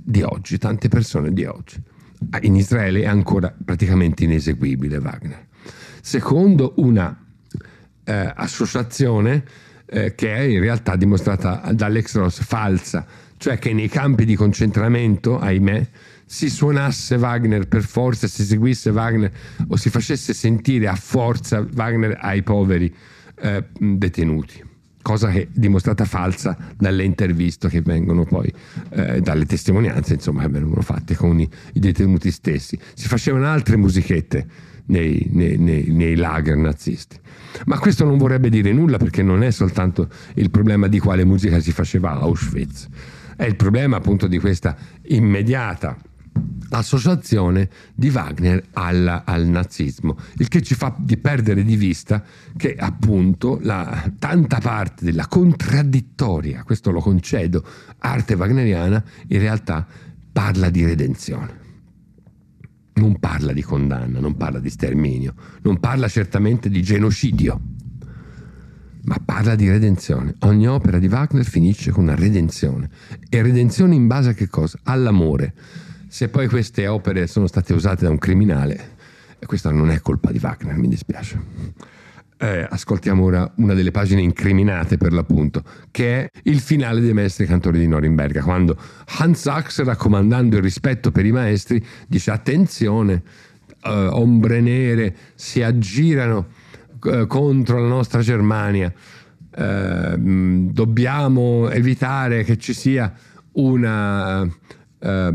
di 0.06 0.22
oggi, 0.22 0.56
tante 0.56 0.86
persone 0.88 1.32
di 1.32 1.44
oggi. 1.44 1.82
In 2.42 2.54
Israele 2.54 3.02
è 3.02 3.06
ancora 3.06 3.52
praticamente 3.52 4.24
ineseguibile 4.24 4.98
Wagner. 4.98 5.46
Secondo 6.00 6.74
una 6.76 7.24
eh, 8.04 8.32
associazione 8.36 9.42
eh, 9.84 10.14
che 10.14 10.34
è 10.34 10.40
in 10.40 10.60
realtà 10.60 10.94
dimostrata 10.94 11.72
dall'ex 11.72 12.14
Ross 12.14 12.40
falsa, 12.42 13.04
cioè 13.36 13.58
che 13.58 13.72
nei 13.72 13.88
campi 13.88 14.24
di 14.24 14.36
concentramento, 14.36 15.38
ahimè, 15.40 15.88
si 16.24 16.48
suonasse 16.48 17.16
Wagner 17.16 17.66
per 17.66 17.82
forza, 17.82 18.28
si 18.28 18.44
seguisse 18.44 18.90
Wagner 18.90 19.32
o 19.68 19.76
si 19.76 19.90
facesse 19.90 20.32
sentire 20.32 20.86
a 20.86 20.94
forza 20.94 21.66
Wagner 21.74 22.16
ai 22.20 22.42
poveri 22.42 22.94
eh, 23.38 23.64
detenuti 23.76 24.74
cosa 25.06 25.30
che 25.30 25.42
è 25.42 25.48
dimostrata 25.52 26.04
falsa 26.04 26.56
dalle 26.76 27.04
interviste 27.04 27.68
che 27.68 27.80
vengono 27.80 28.24
poi, 28.24 28.52
eh, 28.90 29.20
dalle 29.20 29.46
testimonianze 29.46 30.14
insomma, 30.14 30.42
che 30.42 30.48
vengono 30.48 30.80
fatte 30.80 31.14
con 31.14 31.38
i, 31.38 31.48
i, 31.74 31.78
detenuti 31.78 32.32
stessi. 32.32 32.76
Si 32.92 33.06
facevano 33.06 33.46
altre 33.46 33.76
musichette 33.76 34.44
nei, 34.86 35.28
nei, 35.30 35.58
nei, 35.58 35.84
nei 35.92 36.16
lager 36.16 36.56
nazisti. 36.56 37.16
Ma 37.66 37.78
questo 37.78 38.04
non 38.04 38.18
vorrebbe 38.18 38.48
dire 38.48 38.72
nulla 38.72 38.96
perché 38.96 39.22
non 39.22 39.44
è 39.44 39.52
soltanto 39.52 40.08
il 40.34 40.50
problema 40.50 40.88
di 40.88 40.98
quale 40.98 41.24
musica 41.24 41.60
si 41.60 41.70
faceva 41.70 42.10
a 42.10 42.22
Auschwitz, 42.22 42.88
è 43.36 43.44
il 43.44 43.54
problema 43.54 43.98
appunto 43.98 44.26
di 44.26 44.40
questa 44.40 44.76
immediata 45.02 45.96
associazione 46.70 47.68
di 47.94 48.08
Wagner 48.08 48.62
al, 48.72 49.22
al, 49.24 49.46
nazismo, 49.46 50.16
il 50.38 50.48
che 50.48 50.62
ci 50.62 50.74
fa 50.74 50.94
di 50.98 51.16
perdere 51.16 51.62
di 51.64 51.76
vista 51.76 52.22
che 52.56 52.74
appunto 52.74 53.58
la, 53.62 54.10
tanta 54.18 54.58
parte 54.58 55.04
della 55.04 55.26
contraddittoria, 55.26 56.62
questo 56.64 56.90
lo 56.90 57.00
concedo, 57.00 57.64
arte 57.98 58.34
wagneriana 58.34 59.02
in 59.28 59.38
realtà 59.38 59.86
parla 60.32 60.70
di 60.70 60.84
redenzione 60.84 61.64
non 62.96 63.18
parla 63.18 63.52
di 63.52 63.62
condanna, 63.62 64.20
non 64.20 64.36
parla 64.36 64.58
di 64.58 64.70
sterminio, 64.70 65.34
non 65.62 65.78
parla 65.80 66.08
certamente 66.08 66.70
di 66.70 66.82
genocidio, 66.82 67.60
ma 69.06 69.20
parla 69.24 69.54
di 69.54 69.68
redenzione. 69.68 70.34
Ogni 70.40 70.68
opera 70.68 70.98
di 70.98 71.06
Wagner 71.06 71.44
finisce 71.44 71.90
con 71.90 72.04
una 72.04 72.14
redenzione. 72.14 72.90
E 73.28 73.42
redenzione 73.42 73.94
in 73.94 74.06
base 74.06 74.30
a 74.30 74.32
che 74.32 74.48
cosa? 74.48 74.78
All'amore. 74.84 75.54
Se 76.16 76.30
poi 76.30 76.48
queste 76.48 76.86
opere 76.86 77.26
sono 77.26 77.46
state 77.46 77.74
usate 77.74 78.06
da 78.06 78.10
un 78.10 78.16
criminale, 78.16 78.92
questa 79.44 79.70
non 79.70 79.90
è 79.90 80.00
colpa 80.00 80.32
di 80.32 80.40
Wagner, 80.40 80.74
mi 80.74 80.88
dispiace. 80.88 81.38
Eh, 82.38 82.66
ascoltiamo 82.70 83.22
ora 83.22 83.52
una 83.56 83.74
delle 83.74 83.90
pagine 83.90 84.22
incriminate 84.22 84.96
per 84.96 85.12
l'appunto, 85.12 85.62
che 85.90 86.20
è 86.20 86.30
il 86.44 86.60
finale 86.60 87.02
dei 87.02 87.12
maestri 87.12 87.44
cantori 87.44 87.78
di 87.78 87.86
Norimberga, 87.86 88.42
quando 88.42 88.78
Hans 89.18 89.42
Sachs, 89.42 89.82
raccomandando 89.82 90.56
il 90.56 90.62
rispetto 90.62 91.12
per 91.12 91.26
i 91.26 91.32
maestri, 91.32 91.84
dice 92.08 92.30
attenzione, 92.30 93.22
eh, 93.84 93.90
ombre 93.90 94.62
nere 94.62 95.14
si 95.34 95.60
aggirano 95.60 96.46
eh, 97.04 97.26
contro 97.26 97.78
la 97.78 97.88
nostra 97.88 98.22
Germania, 98.22 98.90
eh, 99.54 100.14
dobbiamo 100.16 101.68
evitare 101.68 102.42
che 102.42 102.56
ci 102.56 102.72
sia 102.72 103.12
una 103.52 104.48
eh, 105.06 105.34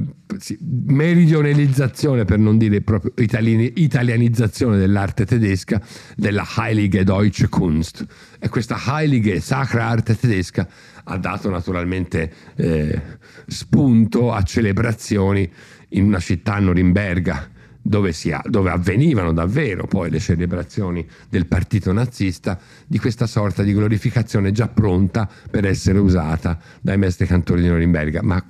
meridionalizzazione, 0.60 2.26
per 2.26 2.40
non 2.40 2.58
dire 2.58 2.82
proprio 2.82 3.14
italiani, 3.18 3.72
italianizzazione 3.78 4.78
dell'arte 4.78 5.26
tedesca, 5.26 5.82
della 6.16 6.46
Heilige 6.58 7.04
Deutsche 7.06 7.48
Kunst. 7.48 8.06
E 8.38 8.50
questa 8.50 8.78
Heilige, 8.86 9.40
sacra 9.40 9.88
arte 9.88 10.18
tedesca, 10.18 10.68
ha 11.06 11.18
dato 11.18 11.50
naturalmente 11.50 12.34
eh, 12.56 13.02
spunto 13.48 14.34
a 14.34 14.44
celebrazioni 14.44 15.50
in 15.90 16.04
una 16.04 16.20
città 16.20 16.60
norimberga, 16.60 17.50
dove, 17.82 18.14
ha, 18.32 18.42
dove, 18.46 18.70
avvenivano 18.70 19.32
davvero 19.32 19.88
poi 19.88 20.10
le 20.10 20.20
celebrazioni 20.20 21.08
del 21.30 21.48
partito 21.48 21.92
nazista, 21.94 22.60
di 22.86 23.00
questa 23.00 23.26
sorta 23.26 23.64
di 23.64 23.74
glorificazione 23.74 24.52
già 24.52 24.68
pronta 24.68 25.30
per 25.50 25.66
essere 25.66 25.98
usata 25.98 26.60
dai 26.82 26.98
maestri 26.98 27.26
cantori 27.26 27.62
di 27.62 27.68
Norimberga. 27.68 28.22
Ma 28.22 28.44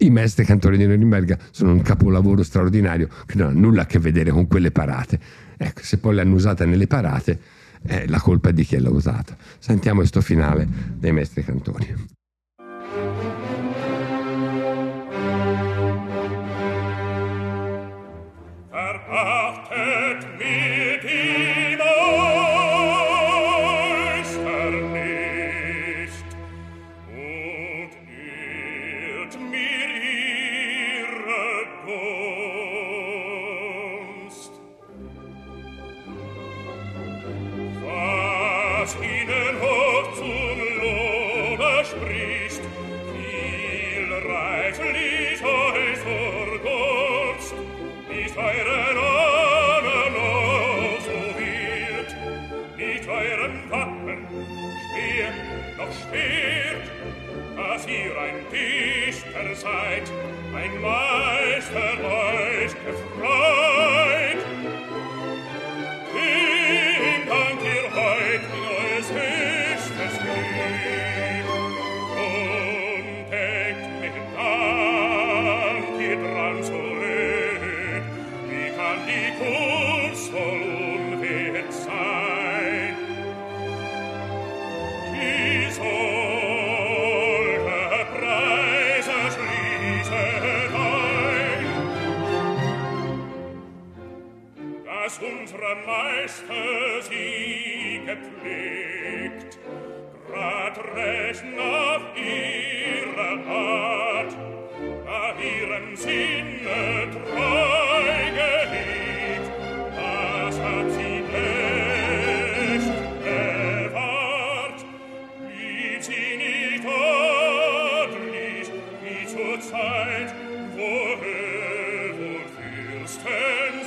i 0.00 0.10
maestri 0.10 0.44
cantori 0.44 0.76
di 0.76 0.86
Norimberga 0.86 1.38
sono 1.50 1.72
un 1.72 1.82
capolavoro 1.82 2.42
straordinario 2.42 3.08
che 3.26 3.36
non 3.36 3.48
ha 3.48 3.52
nulla 3.52 3.82
a 3.82 3.86
che 3.86 3.98
vedere 3.98 4.30
con 4.30 4.46
quelle 4.46 4.70
parate. 4.70 5.18
Ecco, 5.56 5.80
se 5.82 5.98
poi 5.98 6.14
le 6.14 6.20
hanno 6.20 6.34
usate 6.34 6.64
nelle 6.66 6.86
parate, 6.86 7.40
eh, 7.86 8.06
la 8.08 8.20
colpa 8.20 8.50
è 8.50 8.52
di 8.52 8.64
chi 8.64 8.78
l'ha 8.78 8.90
usata. 8.90 9.36
Sentiamo 9.58 9.98
questo 9.98 10.20
finale 10.20 10.66
dei 10.96 11.12
maestri 11.12 11.44
cantori. 11.44 12.16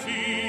see. 0.04 0.41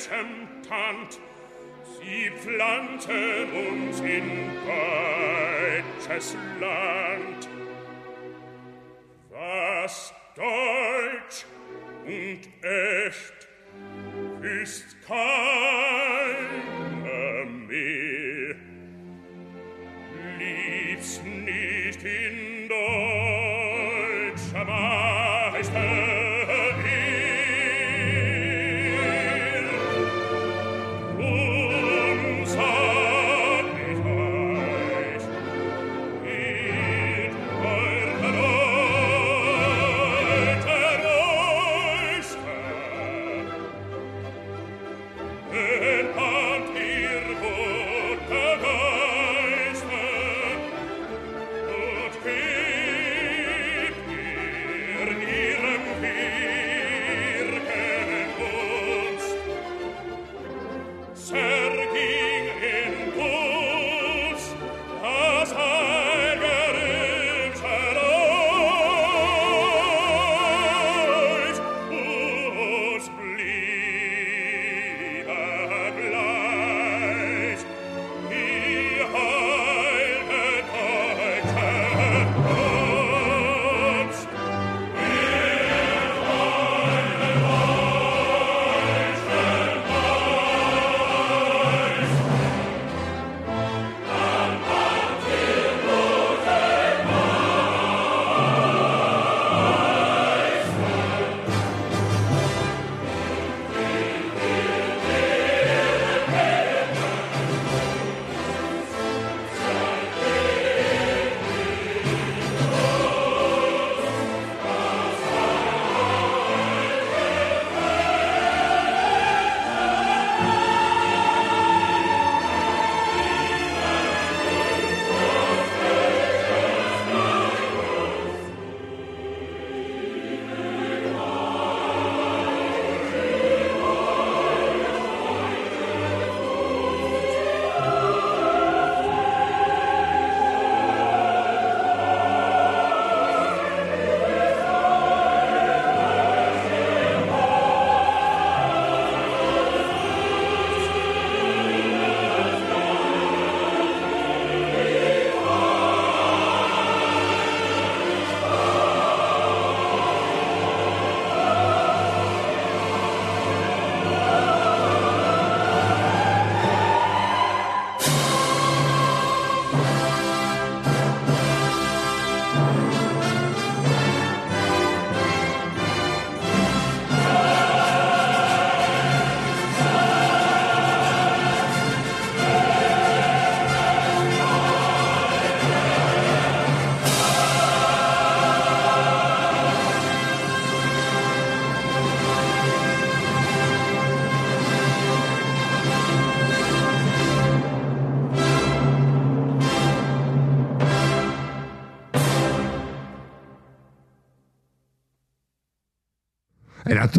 welchem 0.00 0.48
Tand 0.66 1.18
sie 1.98 2.30
pflanzen 2.30 3.52
uns 3.52 4.00
in 4.00 4.50
deutsches 6.06 6.36
Land. 6.60 6.89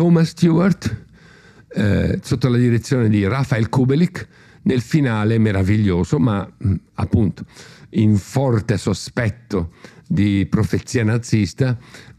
Thomas 0.01 0.29
Stewart 0.29 1.05
eh, 1.75 2.19
sotto 2.23 2.49
la 2.49 2.57
direzione 2.57 3.07
di 3.07 3.27
Rafael 3.27 3.69
Kubelik 3.69 4.27
nel 4.63 4.81
finale 4.81 5.37
meraviglioso, 5.37 6.17
ma 6.17 6.43
mh, 6.57 6.73
appunto 6.95 7.45
in 7.89 8.15
forte 8.17 8.79
sospetto 8.79 9.73
di 10.07 10.47
profezia 10.49 11.03
nazista 11.03 11.77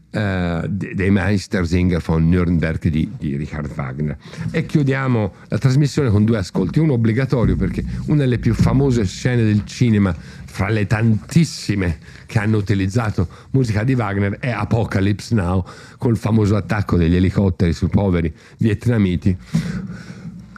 eh, 0.09 0.65
de- 0.69 0.95
dei 0.95 1.11
Meistersinger 1.11 2.01
von 2.01 2.29
Nürnberg 2.29 2.87
di, 2.87 3.11
di 3.17 3.35
Richard 3.35 3.69
Wagner. 3.75 4.17
E 4.51 4.65
chiudiamo 4.65 5.33
la 5.49 5.57
trasmissione 5.57 6.09
con 6.09 6.23
due 6.23 6.37
ascolti, 6.37 6.79
uno 6.79 6.93
obbligatorio 6.93 7.57
perché 7.57 7.83
una 8.05 8.19
delle 8.19 8.39
più 8.39 8.53
famose 8.53 9.03
scene 9.03 9.43
del 9.43 9.65
cinema 9.65 10.15
fra 10.53 10.69
le 10.69 10.85
tantissime 10.85 11.97
che 12.27 12.37
hanno 12.37 12.57
utilizzato 12.57 13.27
musica 13.53 13.83
di 13.83 13.93
Wagner 13.95 14.37
è 14.37 14.51
Apocalypse 14.51 15.33
Now 15.33 15.65
col 15.97 16.15
famoso 16.15 16.55
attacco 16.55 16.95
degli 16.95 17.15
elicotteri 17.15 17.73
sui 17.73 17.87
poveri 17.87 18.31
vietnamiti 18.59 19.35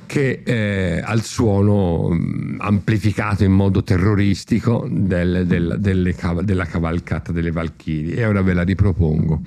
che 0.05 0.41
eh, 0.43 1.01
al 1.01 1.23
suono 1.23 2.09
mh, 2.09 2.57
amplificato 2.59 3.45
in 3.45 3.53
modo 3.53 3.83
terroristico 3.83 4.85
del- 4.91 5.45
del- 5.47 6.13
cav- 6.17 6.41
della 6.43 6.65
cavalcata 6.65 7.31
delle 7.31 7.51
Valchirie. 7.51 8.17
E 8.17 8.25
ora 8.25 8.41
ve 8.41 8.53
la 8.53 8.63
ripropongo 8.63 9.39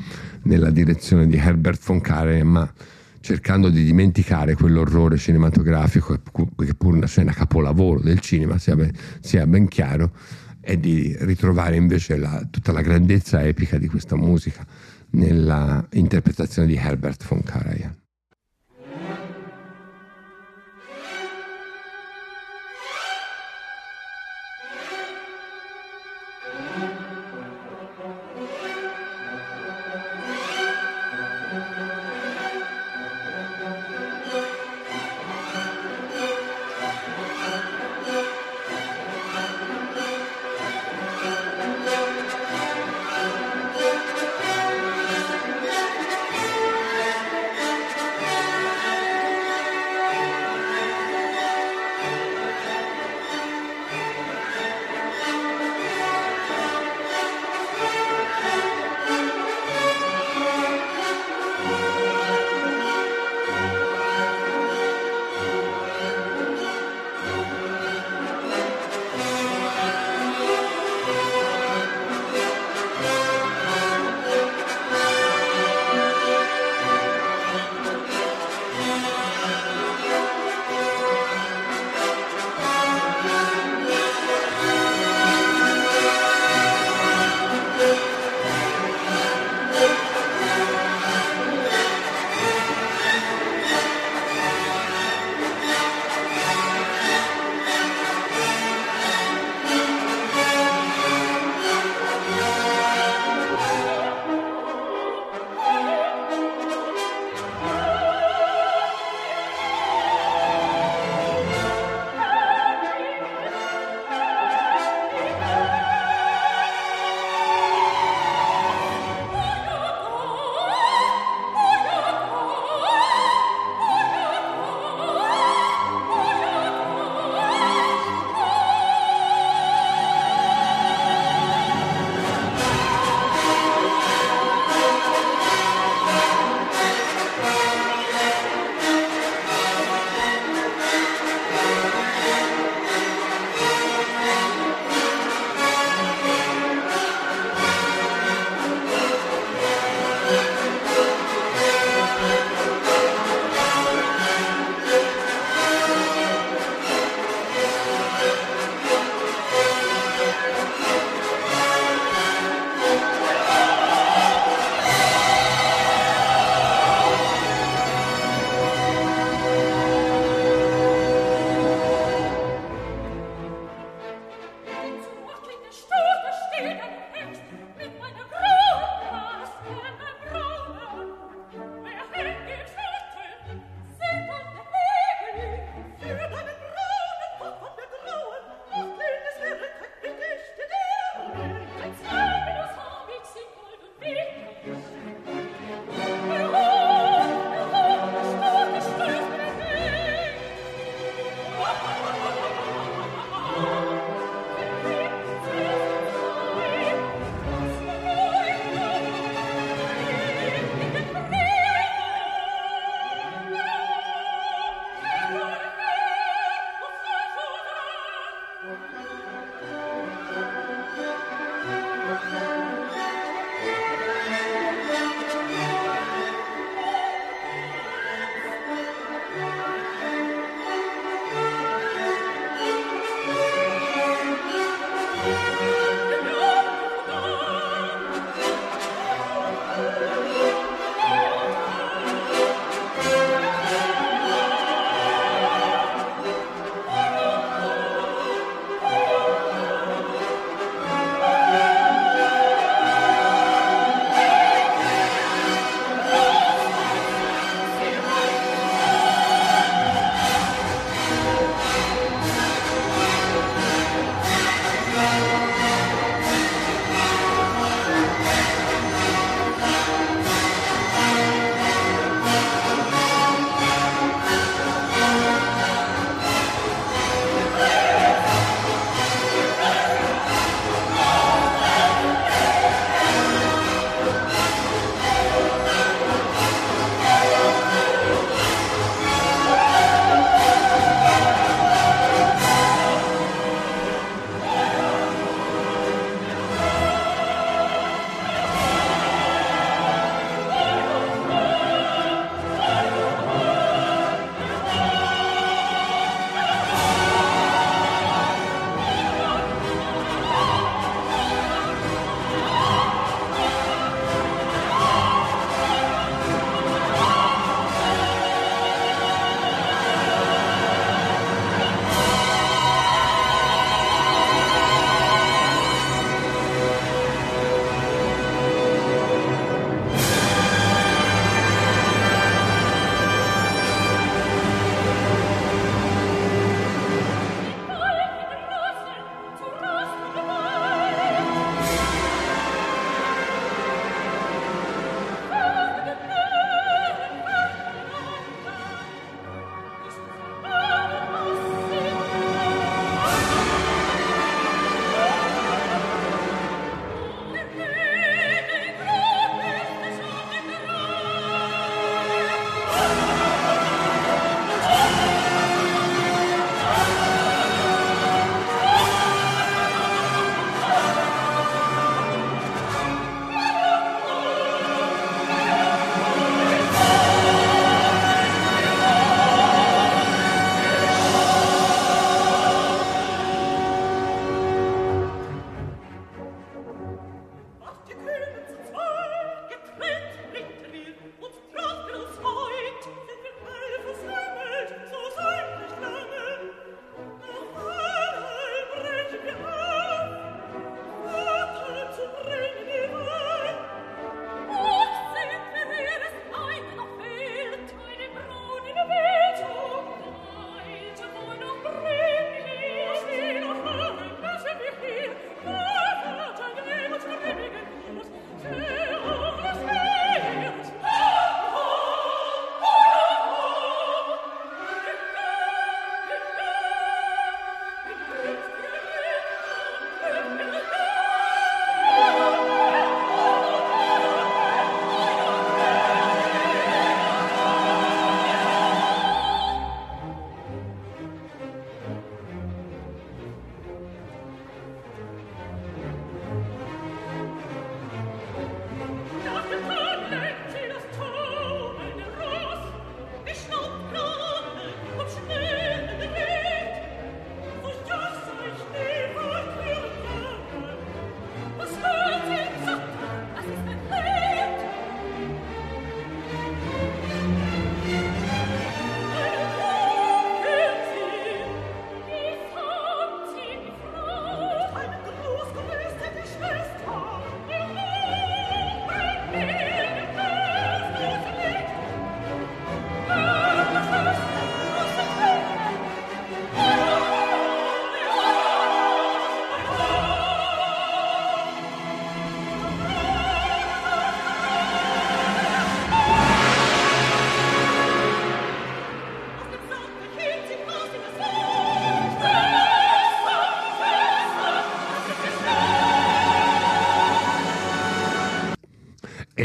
nella 0.44 0.70
direzione 0.70 1.26
di 1.26 1.36
Herbert 1.36 1.84
von 1.84 2.00
Karajan 2.00 2.46
ma 2.48 2.72
cercando 3.28 3.68
di 3.68 3.84
dimenticare 3.84 4.54
quell'orrore 4.54 5.18
cinematografico 5.18 6.14
che 6.14 6.20
pu- 6.32 6.64
che 6.64 6.72
pur 6.72 6.94
una 6.94 7.06
scena 7.06 7.30
capolavoro 7.30 8.00
del 8.00 8.20
cinema 8.20 8.56
sia 8.56 8.74
ben, 8.74 8.90
sia 9.20 9.46
ben 9.46 9.68
chiaro 9.68 10.12
e 10.62 10.80
di 10.80 11.14
ritrovare 11.20 11.76
invece 11.76 12.16
la- 12.16 12.48
tutta 12.50 12.72
la 12.72 12.80
grandezza 12.80 13.44
epica 13.44 13.76
di 13.76 13.86
questa 13.86 14.16
musica 14.16 14.66
nella 15.10 15.86
interpretazione 15.92 16.68
di 16.68 16.76
Herbert 16.76 17.22
von 17.26 17.42
Karajan. 17.42 17.94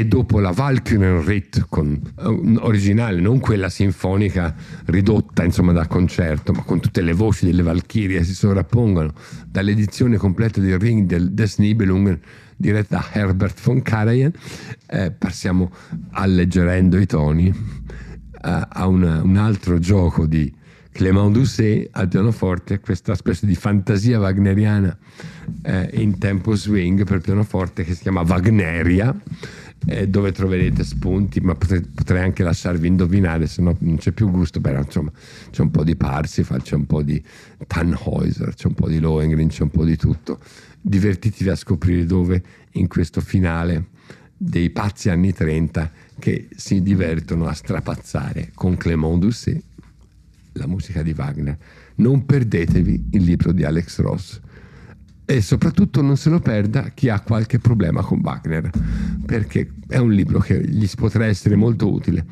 Dopo 0.08 0.40
la 0.40 0.52
Valkyrenritt 0.52 1.66
con, 1.70 2.00
uh, 2.16 2.58
originale, 2.60 3.20
non 3.20 3.40
quella 3.40 3.70
sinfonica 3.70 4.56
ridotta 4.86 5.44
insomma 5.44 5.72
da 5.72 5.88
concerto, 5.88 6.52
ma 6.54 6.64
con 6.64 6.80
tutte 6.80 7.02
le 7.02 7.14
voci 7.14 7.46
delle 7.46 7.62
Valchirie 7.62 8.24
si 8.24 8.34
sovrappongono, 8.34 9.14
dall'edizione 9.48 10.18
completa 10.18 10.60
di 10.60 10.76
Ring 10.78 11.06
del 11.06 11.32
Des 11.32 11.58
Nibelungen 11.58 12.20
diretta 12.56 12.98
da 12.98 13.20
Herbert 13.20 13.60
von 13.62 13.82
Karajan, 13.82 14.32
eh, 14.88 15.12
passiamo 15.12 15.72
alleggerendo 16.12 16.98
i 16.98 17.06
toni 17.06 17.48
eh, 17.48 18.68
a 18.70 18.88
una, 18.88 19.22
un 19.22 19.38
altro 19.38 19.80
gioco 19.80 20.26
di 20.26 20.54
Clément 20.94 21.34
Doucet 21.34 21.90
al 21.92 22.08
pianoforte, 22.08 22.80
questa 22.80 23.16
specie 23.16 23.48
di 23.48 23.56
fantasia 23.56 24.20
wagneriana 24.20 24.96
eh, 25.64 25.90
in 25.94 26.20
tempo 26.20 26.56
swing 26.56 27.04
per 27.04 27.20
pianoforte 27.20 27.84
che 27.84 27.96
si 27.96 28.04
chiama 28.04 28.22
Wagneria 28.22 29.14
eh, 29.86 30.08
dove 30.08 30.32
troverete 30.32 30.84
spunti, 30.84 31.40
ma 31.42 31.56
potrei, 31.56 31.82
potrei, 31.82 32.22
anche 32.22 32.44
lasciarvi 32.44 32.88
indovinare, 32.88 33.48
se 33.48 33.62
no 33.62 33.76
non 33.80 33.98
c'è 33.98 34.12
più 34.12 34.30
gusto, 34.30 34.62
però 34.62 34.80
insomma 34.80 35.12
c'è 35.52 35.62
un 35.62 35.72
po' 35.72 35.84
di 35.84 35.96
Parsifal, 35.96 36.62
c'è 36.62 36.76
un 36.76 36.86
po' 36.86 37.02
di 37.02 37.22
Tannhäuser, 37.68 38.54
c'è 38.54 38.68
un 38.68 38.74
po' 38.74 38.88
di 38.88 39.00
Lohengrin, 39.00 39.48
c'è 39.48 39.64
un 39.64 39.70
po' 39.70 39.86
di 39.86 39.98
tutto. 39.98 40.40
Divertitevi 40.80 41.50
a 41.50 41.56
scoprire 41.56 42.06
dove 42.06 42.42
in 42.72 42.88
questo 42.88 43.22
finale 43.22 43.88
dei 44.36 44.70
pazzi 44.70 45.10
anni 45.10 45.34
30 45.34 45.92
che 46.20 46.48
si 46.56 46.82
divertono 46.82 47.48
a 47.48 47.54
strapazzare 47.54 48.52
con 48.54 48.78
Clément 48.78 49.20
Doucet 49.20 49.62
la 50.54 50.68
musica 50.68 51.02
di 51.02 51.14
Wagner. 51.16 51.58
Non 51.96 52.26
perdetevi 52.26 53.10
il 53.12 53.24
libro 53.24 53.52
di 53.52 53.64
Alex 53.64 54.00
Ross 54.00 54.40
e 55.26 55.42
soprattutto 55.42 56.02
non 56.02 56.18
se 56.18 56.30
lo 56.30 56.40
perda 56.40 56.90
chi 56.94 57.10
ha 57.10 57.20
qualche 57.20 57.60
problema 57.60 58.02
con 58.02 58.20
Wagner, 58.22 58.70
perché 59.26 59.72
è 59.88 59.98
un 59.98 60.12
libro 60.12 60.40
che 60.40 60.62
gli 60.62 60.88
potrà 60.96 61.26
essere 61.26 61.56
molto 61.56 61.92
utile 61.92 62.26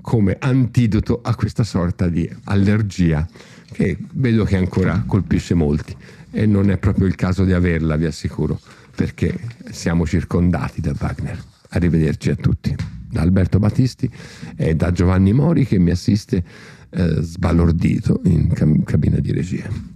come 0.00 0.36
antidoto 0.38 1.20
a 1.20 1.34
questa 1.34 1.64
sorta 1.64 2.08
di 2.08 2.30
allergia 2.44 3.26
che 3.72 3.98
vedo 4.12 4.44
che 4.44 4.56
ancora 4.56 5.02
colpisce 5.04 5.54
molti 5.54 5.96
e 6.30 6.46
non 6.46 6.70
è 6.70 6.78
proprio 6.78 7.06
il 7.06 7.16
caso 7.16 7.44
di 7.44 7.52
averla, 7.52 7.96
vi 7.96 8.04
assicuro, 8.04 8.60
perché 8.94 9.36
siamo 9.70 10.06
circondati 10.06 10.80
da 10.80 10.94
Wagner. 10.98 11.42
Arrivederci 11.70 12.30
a 12.30 12.36
tutti. 12.36 12.74
Da 13.08 13.22
Alberto 13.22 13.58
Battisti 13.58 14.10
e 14.56 14.76
da 14.76 14.92
Giovanni 14.92 15.32
Mori 15.32 15.66
che 15.66 15.78
mi 15.78 15.90
assiste 15.90 16.44
eh, 16.90 17.22
sbalordito 17.22 18.20
in 18.24 18.52
cam- 18.52 18.84
cabina 18.84 19.18
di 19.18 19.32
regia. 19.32 19.95